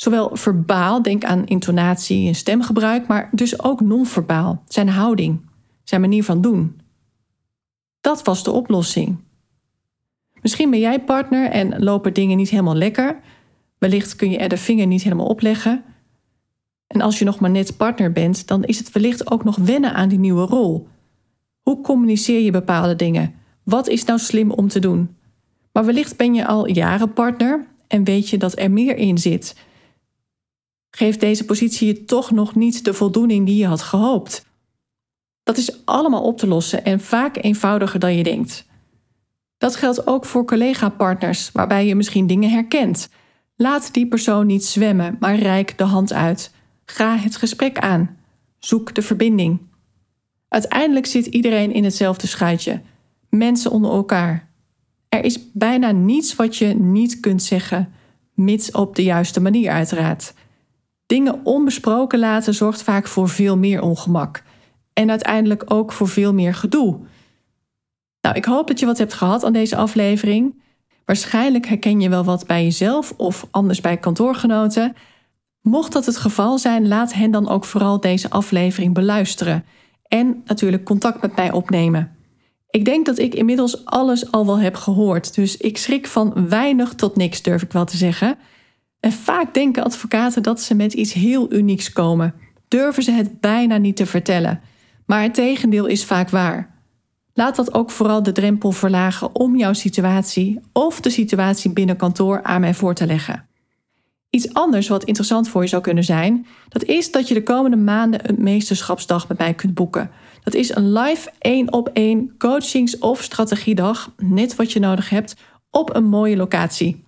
zowel 0.01 0.29
verbaal, 0.33 1.01
denk 1.01 1.23
aan 1.23 1.45
intonatie 1.45 2.27
en 2.27 2.35
stemgebruik, 2.35 3.07
maar 3.07 3.29
dus 3.31 3.63
ook 3.63 3.81
non-verbaal, 3.81 4.63
zijn 4.67 4.89
houding, 4.89 5.41
zijn 5.83 6.01
manier 6.01 6.23
van 6.23 6.41
doen. 6.41 6.81
Dat 7.99 8.23
was 8.23 8.43
de 8.43 8.51
oplossing. 8.51 9.17
Misschien 10.41 10.69
ben 10.69 10.79
jij 10.79 11.01
partner 11.01 11.49
en 11.49 11.83
lopen 11.83 12.13
dingen 12.13 12.37
niet 12.37 12.49
helemaal 12.49 12.75
lekker. 12.75 13.19
Wellicht 13.77 14.15
kun 14.15 14.29
je 14.29 14.37
er 14.37 14.49
de 14.49 14.57
vinger 14.57 14.87
niet 14.87 15.03
helemaal 15.03 15.25
opleggen. 15.25 15.83
En 16.87 17.01
als 17.01 17.19
je 17.19 17.25
nog 17.25 17.39
maar 17.39 17.49
net 17.49 17.77
partner 17.77 18.11
bent, 18.11 18.47
dan 18.47 18.63
is 18.63 18.77
het 18.77 18.91
wellicht 18.91 19.31
ook 19.31 19.43
nog 19.43 19.55
wennen 19.55 19.93
aan 19.93 20.09
die 20.09 20.19
nieuwe 20.19 20.45
rol. 20.45 20.87
Hoe 21.61 21.81
communiceer 21.81 22.39
je 22.39 22.51
bepaalde 22.51 22.95
dingen? 22.95 23.33
Wat 23.63 23.87
is 23.87 24.03
nou 24.03 24.19
slim 24.19 24.51
om 24.51 24.67
te 24.67 24.79
doen? 24.79 25.15
Maar 25.71 25.85
wellicht 25.85 26.17
ben 26.17 26.33
je 26.33 26.47
al 26.47 26.67
jaren 26.67 27.13
partner 27.13 27.65
en 27.87 28.03
weet 28.03 28.29
je 28.29 28.37
dat 28.37 28.59
er 28.59 28.71
meer 28.71 28.95
in 28.95 29.17
zit. 29.17 29.55
Geeft 30.91 31.19
deze 31.19 31.45
positie 31.45 31.88
je 31.88 32.06
toch 32.06 32.32
nog 32.32 32.56
niet 32.56 32.86
de 32.86 32.93
voldoening 32.93 33.45
die 33.45 33.56
je 33.56 33.67
had 33.67 33.82
gehoopt? 33.82 34.45
Dat 35.43 35.58
is 35.58 35.86
allemaal 35.86 36.23
op 36.23 36.38
te 36.38 36.47
lossen 36.47 36.86
en 36.86 36.99
vaak 36.99 37.38
eenvoudiger 37.38 37.99
dan 37.99 38.15
je 38.15 38.23
denkt. 38.23 38.65
Dat 39.58 39.75
geldt 39.75 40.08
ook 40.08 40.25
voor 40.25 40.45
collega-partners 40.45 41.51
waarbij 41.51 41.86
je 41.86 41.95
misschien 41.95 42.27
dingen 42.27 42.49
herkent. 42.49 43.10
Laat 43.56 43.93
die 43.93 44.08
persoon 44.08 44.45
niet 44.45 44.65
zwemmen, 44.65 45.17
maar 45.19 45.36
reik 45.36 45.77
de 45.77 45.84
hand 45.84 46.13
uit. 46.13 46.51
Ga 46.86 47.17
het 47.17 47.36
gesprek 47.36 47.80
aan. 47.80 48.17
Zoek 48.60 48.95
de 48.95 49.01
verbinding. 49.01 49.60
Uiteindelijk 50.47 51.06
zit 51.06 51.25
iedereen 51.25 51.73
in 51.73 51.84
hetzelfde 51.84 52.27
schuitje. 52.27 52.82
Mensen 53.30 53.71
onder 53.71 53.91
elkaar. 53.91 54.49
Er 55.10 55.23
is 55.23 55.39
bijna 55.54 55.91
niets 55.91 56.36
wat 56.36 56.58
je 56.58 56.67
niet 56.75 57.19
kunt 57.19 57.43
zeggen, 57.43 57.93
mits 58.34 58.71
op 58.71 58.95
de 58.95 59.04
juiste 59.04 59.41
manier 59.41 59.71
uiteraard. 59.71 60.34
Dingen 61.12 61.39
onbesproken 61.43 62.19
laten 62.19 62.54
zorgt 62.54 62.84
vaak 62.84 63.08
voor 63.08 63.30
veel 63.30 63.58
meer 63.58 63.82
ongemak. 63.82 64.43
En 64.93 65.10
uiteindelijk 65.10 65.63
ook 65.65 65.91
voor 65.91 66.08
veel 66.08 66.34
meer 66.34 66.54
gedoe. 66.54 66.97
Nou, 68.21 68.36
ik 68.36 68.45
hoop 68.45 68.67
dat 68.67 68.80
je 68.80 68.86
wat 68.86 68.97
hebt 68.97 69.13
gehad 69.13 69.43
aan 69.43 69.54
deze 69.54 69.76
aflevering. 69.76 70.62
Waarschijnlijk 71.06 71.67
herken 71.67 72.00
je 72.00 72.10
wel 72.10 72.24
wat 72.24 72.47
bij 72.47 72.63
jezelf 72.63 73.13
of 73.17 73.47
anders 73.50 73.82
bij 73.82 73.97
kantoorgenoten. 73.97 74.95
Mocht 75.62 75.91
dat 75.91 76.06
het 76.06 76.17
geval 76.17 76.58
zijn, 76.58 76.88
laat 76.88 77.13
hen 77.13 77.32
dan 77.32 77.50
ook 77.50 77.65
vooral 77.65 78.00
deze 78.00 78.30
aflevering 78.30 78.93
beluisteren 78.93 79.65
en 80.08 80.41
natuurlijk 80.45 80.84
contact 80.84 81.21
met 81.21 81.36
mij 81.36 81.52
opnemen. 81.52 82.15
Ik 82.69 82.86
denk 82.86 83.06
dat 83.06 83.17
ik 83.17 83.34
inmiddels 83.34 83.86
alles 83.86 84.32
al 84.32 84.45
wel 84.45 84.60
heb 84.60 84.76
gehoord, 84.76 85.36
dus 85.36 85.58
ik 85.58 85.78
schrik 85.78 86.08
van 86.08 86.50
weinig 86.50 86.93
tot 86.93 87.15
niks, 87.15 87.41
durf 87.41 87.62
ik 87.62 87.71
wel 87.71 87.86
te 87.86 87.97
zeggen. 87.97 88.38
En 89.01 89.11
vaak 89.11 89.53
denken 89.53 89.83
advocaten 89.83 90.43
dat 90.43 90.61
ze 90.61 90.75
met 90.75 90.93
iets 90.93 91.13
heel 91.13 91.53
unieks 91.53 91.91
komen, 91.93 92.33
durven 92.67 93.03
ze 93.03 93.11
het 93.11 93.39
bijna 93.39 93.77
niet 93.77 93.95
te 93.95 94.05
vertellen. 94.05 94.61
Maar 95.05 95.21
het 95.21 95.33
tegendeel 95.33 95.85
is 95.85 96.05
vaak 96.05 96.29
waar. 96.29 96.69
Laat 97.33 97.55
dat 97.55 97.73
ook 97.73 97.91
vooral 97.91 98.23
de 98.23 98.31
drempel 98.31 98.71
verlagen 98.71 99.35
om 99.35 99.57
jouw 99.57 99.73
situatie 99.73 100.59
of 100.73 101.01
de 101.01 101.09
situatie 101.09 101.71
binnen 101.71 101.95
kantoor 101.95 102.43
aan 102.43 102.61
mij 102.61 102.73
voor 102.73 102.93
te 102.93 103.05
leggen. 103.05 103.45
Iets 104.29 104.53
anders 104.53 104.87
wat 104.87 105.03
interessant 105.03 105.49
voor 105.49 105.61
je 105.61 105.67
zou 105.67 105.81
kunnen 105.81 106.03
zijn, 106.03 106.45
dat 106.69 106.83
is 106.83 107.11
dat 107.11 107.27
je 107.27 107.33
de 107.33 107.43
komende 107.43 107.77
maanden 107.77 108.29
een 108.29 108.43
meesterschapsdag 108.43 109.27
met 109.27 109.37
mij 109.37 109.53
kunt 109.53 109.73
boeken. 109.73 110.11
Dat 110.43 110.53
is 110.53 110.75
een 110.75 110.93
live 110.93 111.31
één 111.39 111.73
op 111.73 111.89
één 111.93 112.37
coachings- 112.37 112.97
of 112.97 113.21
strategiedag, 113.21 114.13
net 114.17 114.55
wat 114.55 114.71
je 114.71 114.79
nodig 114.79 115.09
hebt, 115.09 115.35
op 115.69 115.95
een 115.95 116.05
mooie 116.05 116.35
locatie. 116.35 117.03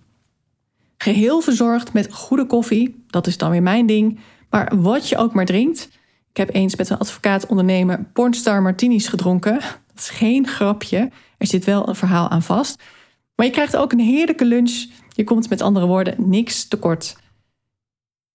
Geheel 0.98 1.40
verzorgd 1.40 1.92
met 1.92 2.12
goede 2.12 2.46
koffie, 2.46 3.04
dat 3.06 3.26
is 3.26 3.38
dan 3.38 3.50
weer 3.50 3.62
mijn 3.62 3.86
ding, 3.86 4.18
maar 4.50 4.72
wat 4.76 5.08
je 5.08 5.16
ook 5.16 5.34
maar 5.34 5.44
drinkt. 5.44 5.88
Ik 6.30 6.36
heb 6.36 6.54
eens 6.54 6.76
met 6.76 6.90
een 6.90 6.98
advocaat-ondernemer 6.98 8.04
Pornstar 8.12 8.62
Martinis 8.62 9.08
gedronken. 9.08 9.52
Dat 9.60 9.96
is 9.96 10.08
geen 10.08 10.46
grapje, 10.46 11.10
er 11.38 11.46
zit 11.46 11.64
wel 11.64 11.88
een 11.88 11.94
verhaal 11.94 12.28
aan 12.28 12.42
vast. 12.42 12.82
Maar 13.34 13.46
je 13.46 13.52
krijgt 13.52 13.76
ook 13.76 13.92
een 13.92 14.00
heerlijke 14.00 14.44
lunch. 14.44 14.86
Je 15.08 15.24
komt 15.24 15.48
met 15.48 15.60
andere 15.60 15.86
woorden 15.86 16.14
niks 16.18 16.68
tekort. 16.68 17.16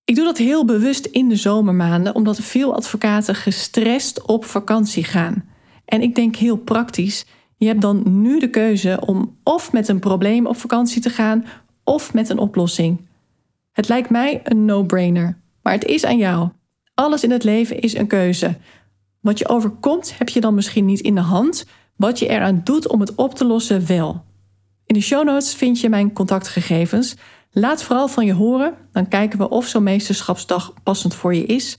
Ik 0.06 0.16
doe 0.16 0.26
dat 0.26 0.38
heel 0.38 0.66
bewust 0.66 1.06
in 1.06 1.30
de 1.30 1.36
zomermaanden, 1.36 2.16
omdat 2.16 2.40
veel 2.40 2.76
advocaten 2.76 3.36
gestrest 3.36 4.22
op 4.22 4.46
vakantie 4.46 5.04
gaan. 5.04 5.50
En 5.86 6.02
ik 6.02 6.16
denk 6.16 6.36
heel 6.36 6.58
praktisch. 6.58 7.26
Je 7.58 7.68
hebt 7.68 7.82
dan 7.82 8.22
nu 8.22 8.40
de 8.40 8.50
keuze 8.50 9.00
om 9.06 9.38
of 9.44 9.72
met 9.72 9.88
een 9.88 10.00
probleem 10.00 10.46
op 10.46 10.58
vakantie 10.58 11.02
te 11.02 11.10
gaan 11.10 11.46
of 11.90 12.14
met 12.14 12.30
een 12.30 12.38
oplossing. 12.38 13.08
Het 13.72 13.88
lijkt 13.88 14.10
mij 14.10 14.42
een 14.44 14.66
no-brainer, 14.66 15.38
maar 15.62 15.74
het 15.74 15.86
is 15.86 16.06
aan 16.06 16.18
jou. 16.18 16.50
Alles 16.94 17.24
in 17.24 17.32
het 17.32 17.44
leven 17.44 17.80
is 17.80 17.94
een 17.94 18.08
keuze. 18.08 18.56
Wat 19.20 19.38
je 19.40 19.48
overkomt 19.48 20.18
heb 20.18 20.30
je 20.30 20.42
dan 20.42 20.54
misschien 20.54 20.86
niet 20.86 21.00
in 21.00 21.16
de 21.16 21.22
hand, 21.22 21.66
wat 21.96 22.20
je 22.20 22.28
eraan 22.28 22.62
doet 22.64 22.88
om 22.88 23.00
het 23.00 23.16
op 23.16 23.36
te 23.36 23.46
lossen 23.46 23.88
wel. 23.88 24.24
In 24.86 24.94
de 24.94 25.02
show 25.02 25.26
notes 25.26 25.54
vind 25.54 25.80
je 25.80 25.90
mijn 25.90 26.14
contactgegevens. 26.14 27.16
Laat 27.52 27.84
vooral 27.84 28.08
van 28.08 28.26
je 28.26 28.34
horen, 28.34 28.74
dan 28.92 29.08
kijken 29.08 29.40
we 29.40 29.50
of 29.50 29.66
zo'n 29.66 29.84
meesterschapsdag 29.84 30.74
passend 30.84 31.16
voor 31.16 31.36
je 31.36 31.46
is. 31.46 31.78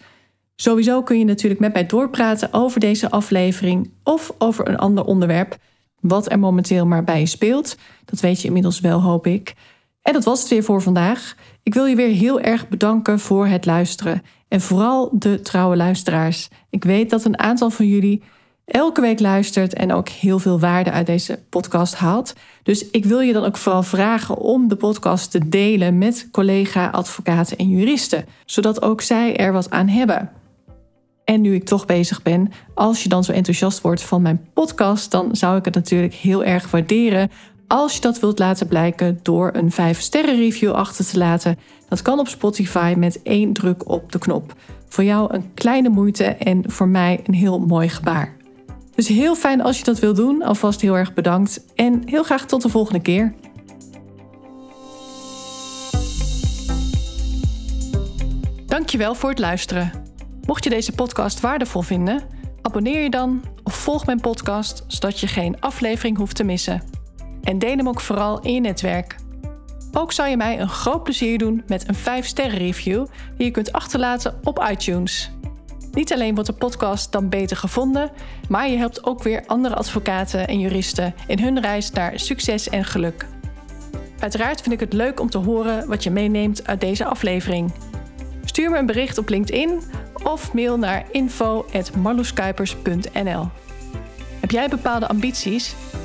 Sowieso 0.56 1.02
kun 1.02 1.18
je 1.18 1.24
natuurlijk 1.24 1.60
met 1.60 1.72
mij 1.72 1.86
doorpraten 1.86 2.52
over 2.52 2.80
deze 2.80 3.10
aflevering 3.10 3.90
of 4.04 4.34
over 4.38 4.68
een 4.68 4.78
ander 4.78 5.04
onderwerp, 5.04 5.58
wat 6.00 6.30
er 6.30 6.38
momenteel 6.38 6.86
maar 6.86 7.04
bij 7.04 7.20
je 7.20 7.26
speelt. 7.26 7.76
Dat 8.04 8.20
weet 8.20 8.40
je 8.40 8.46
inmiddels 8.46 8.80
wel, 8.80 9.02
hoop 9.02 9.26
ik. 9.26 9.54
En 10.02 10.12
dat 10.12 10.24
was 10.24 10.40
het 10.40 10.48
weer 10.48 10.64
voor 10.64 10.82
vandaag. 10.82 11.34
Ik 11.62 11.74
wil 11.74 11.84
je 11.84 11.96
weer 11.96 12.14
heel 12.14 12.40
erg 12.40 12.68
bedanken 12.68 13.18
voor 13.18 13.46
het 13.46 13.66
luisteren. 13.66 14.22
En 14.48 14.60
vooral 14.60 15.10
de 15.12 15.40
trouwe 15.40 15.76
luisteraars. 15.76 16.48
Ik 16.70 16.84
weet 16.84 17.10
dat 17.10 17.24
een 17.24 17.38
aantal 17.38 17.70
van 17.70 17.86
jullie 17.86 18.22
elke 18.64 19.00
week 19.00 19.20
luistert 19.20 19.74
en 19.74 19.92
ook 19.92 20.08
heel 20.08 20.38
veel 20.38 20.60
waarde 20.60 20.90
uit 20.90 21.06
deze 21.06 21.38
podcast 21.48 21.94
haalt. 21.94 22.34
Dus 22.62 22.90
ik 22.90 23.04
wil 23.04 23.20
je 23.20 23.32
dan 23.32 23.44
ook 23.44 23.56
vooral 23.56 23.82
vragen 23.82 24.36
om 24.36 24.68
de 24.68 24.76
podcast 24.76 25.30
te 25.30 25.48
delen 25.48 25.98
met 25.98 26.28
collega-advocaten 26.32 27.56
en 27.56 27.68
juristen, 27.68 28.24
zodat 28.44 28.82
ook 28.82 29.00
zij 29.00 29.36
er 29.36 29.52
wat 29.52 29.70
aan 29.70 29.88
hebben. 29.88 30.30
En 31.24 31.40
nu 31.40 31.54
ik 31.54 31.64
toch 31.64 31.86
bezig 31.86 32.22
ben, 32.22 32.52
als 32.74 33.02
je 33.02 33.08
dan 33.08 33.24
zo 33.24 33.32
enthousiast 33.32 33.80
wordt 33.80 34.02
van 34.02 34.22
mijn 34.22 34.48
podcast, 34.54 35.10
dan 35.10 35.36
zou 35.36 35.58
ik 35.58 35.64
het 35.64 35.74
natuurlijk 35.74 36.14
heel 36.14 36.44
erg 36.44 36.70
waarderen 36.70 37.30
als 37.70 37.94
je 37.94 38.00
dat 38.00 38.20
wilt 38.20 38.38
laten 38.38 38.66
blijken 38.66 39.20
door 39.22 39.50
een 39.54 39.72
5-sterren 39.72 40.36
review 40.36 40.72
achter 40.72 41.06
te 41.06 41.18
laten. 41.18 41.58
Dat 41.88 42.02
kan 42.02 42.18
op 42.18 42.28
Spotify 42.28 42.94
met 42.96 43.22
één 43.22 43.52
druk 43.52 43.88
op 43.88 44.12
de 44.12 44.18
knop. 44.18 44.54
Voor 44.88 45.04
jou 45.04 45.34
een 45.34 45.54
kleine 45.54 45.88
moeite 45.88 46.24
en 46.24 46.70
voor 46.70 46.88
mij 46.88 47.20
een 47.26 47.34
heel 47.34 47.58
mooi 47.58 47.88
gebaar. 47.88 48.36
Dus 48.94 49.08
heel 49.08 49.34
fijn 49.34 49.62
als 49.62 49.78
je 49.78 49.84
dat 49.84 49.98
wilt 49.98 50.16
doen. 50.16 50.42
Alvast 50.42 50.80
heel 50.80 50.96
erg 50.96 51.14
bedankt 51.14 51.64
en 51.74 52.02
heel 52.04 52.22
graag 52.22 52.46
tot 52.46 52.62
de 52.62 52.68
volgende 52.68 53.00
keer. 53.00 53.34
Dankjewel 58.66 59.14
voor 59.14 59.30
het 59.30 59.38
luisteren. 59.38 59.92
Mocht 60.46 60.64
je 60.64 60.70
deze 60.70 60.92
podcast 60.92 61.40
waardevol 61.40 61.82
vinden, 61.82 62.22
abonneer 62.62 63.02
je 63.02 63.10
dan 63.10 63.44
of 63.64 63.74
volg 63.74 64.06
mijn 64.06 64.20
podcast 64.20 64.84
zodat 64.86 65.20
je 65.20 65.26
geen 65.26 65.60
aflevering 65.60 66.16
hoeft 66.16 66.36
te 66.36 66.44
missen. 66.44 66.99
En 67.42 67.58
deel 67.58 67.76
hem 67.76 67.88
ook 67.88 68.00
vooral 68.00 68.40
in 68.40 68.54
je 68.54 68.60
netwerk. 68.60 69.16
Ook 69.92 70.12
zou 70.12 70.28
je 70.28 70.36
mij 70.36 70.60
een 70.60 70.68
groot 70.68 71.02
plezier 71.02 71.38
doen 71.38 71.62
met 71.66 71.88
een 71.88 71.96
5-sterren 71.96 72.58
review 72.58 73.06
die 73.36 73.46
je 73.46 73.52
kunt 73.52 73.72
achterlaten 73.72 74.34
op 74.42 74.66
iTunes. 74.70 75.30
Niet 75.92 76.12
alleen 76.12 76.34
wordt 76.34 76.50
de 76.50 76.56
podcast 76.56 77.12
dan 77.12 77.28
beter 77.28 77.56
gevonden, 77.56 78.10
maar 78.48 78.68
je 78.68 78.76
helpt 78.76 79.04
ook 79.04 79.22
weer 79.22 79.42
andere 79.46 79.74
advocaten 79.74 80.48
en 80.48 80.60
juristen 80.60 81.14
in 81.26 81.38
hun 81.38 81.60
reis 81.60 81.90
naar 81.90 82.18
succes 82.18 82.68
en 82.68 82.84
geluk. 82.84 83.26
Uiteraard 84.18 84.60
vind 84.60 84.74
ik 84.74 84.80
het 84.80 84.92
leuk 84.92 85.20
om 85.20 85.30
te 85.30 85.38
horen 85.38 85.88
wat 85.88 86.02
je 86.02 86.10
meeneemt 86.10 86.66
uit 86.66 86.80
deze 86.80 87.04
aflevering. 87.04 87.72
Stuur 88.44 88.70
me 88.70 88.78
een 88.78 88.86
bericht 88.86 89.18
op 89.18 89.28
LinkedIn 89.28 89.80
of 90.22 90.52
mail 90.52 90.78
naar 90.78 91.04
info.marloeskuipers.nl. 91.10 93.48
Heb 94.40 94.50
jij 94.50 94.68
bepaalde 94.68 95.08
ambities 95.08 95.74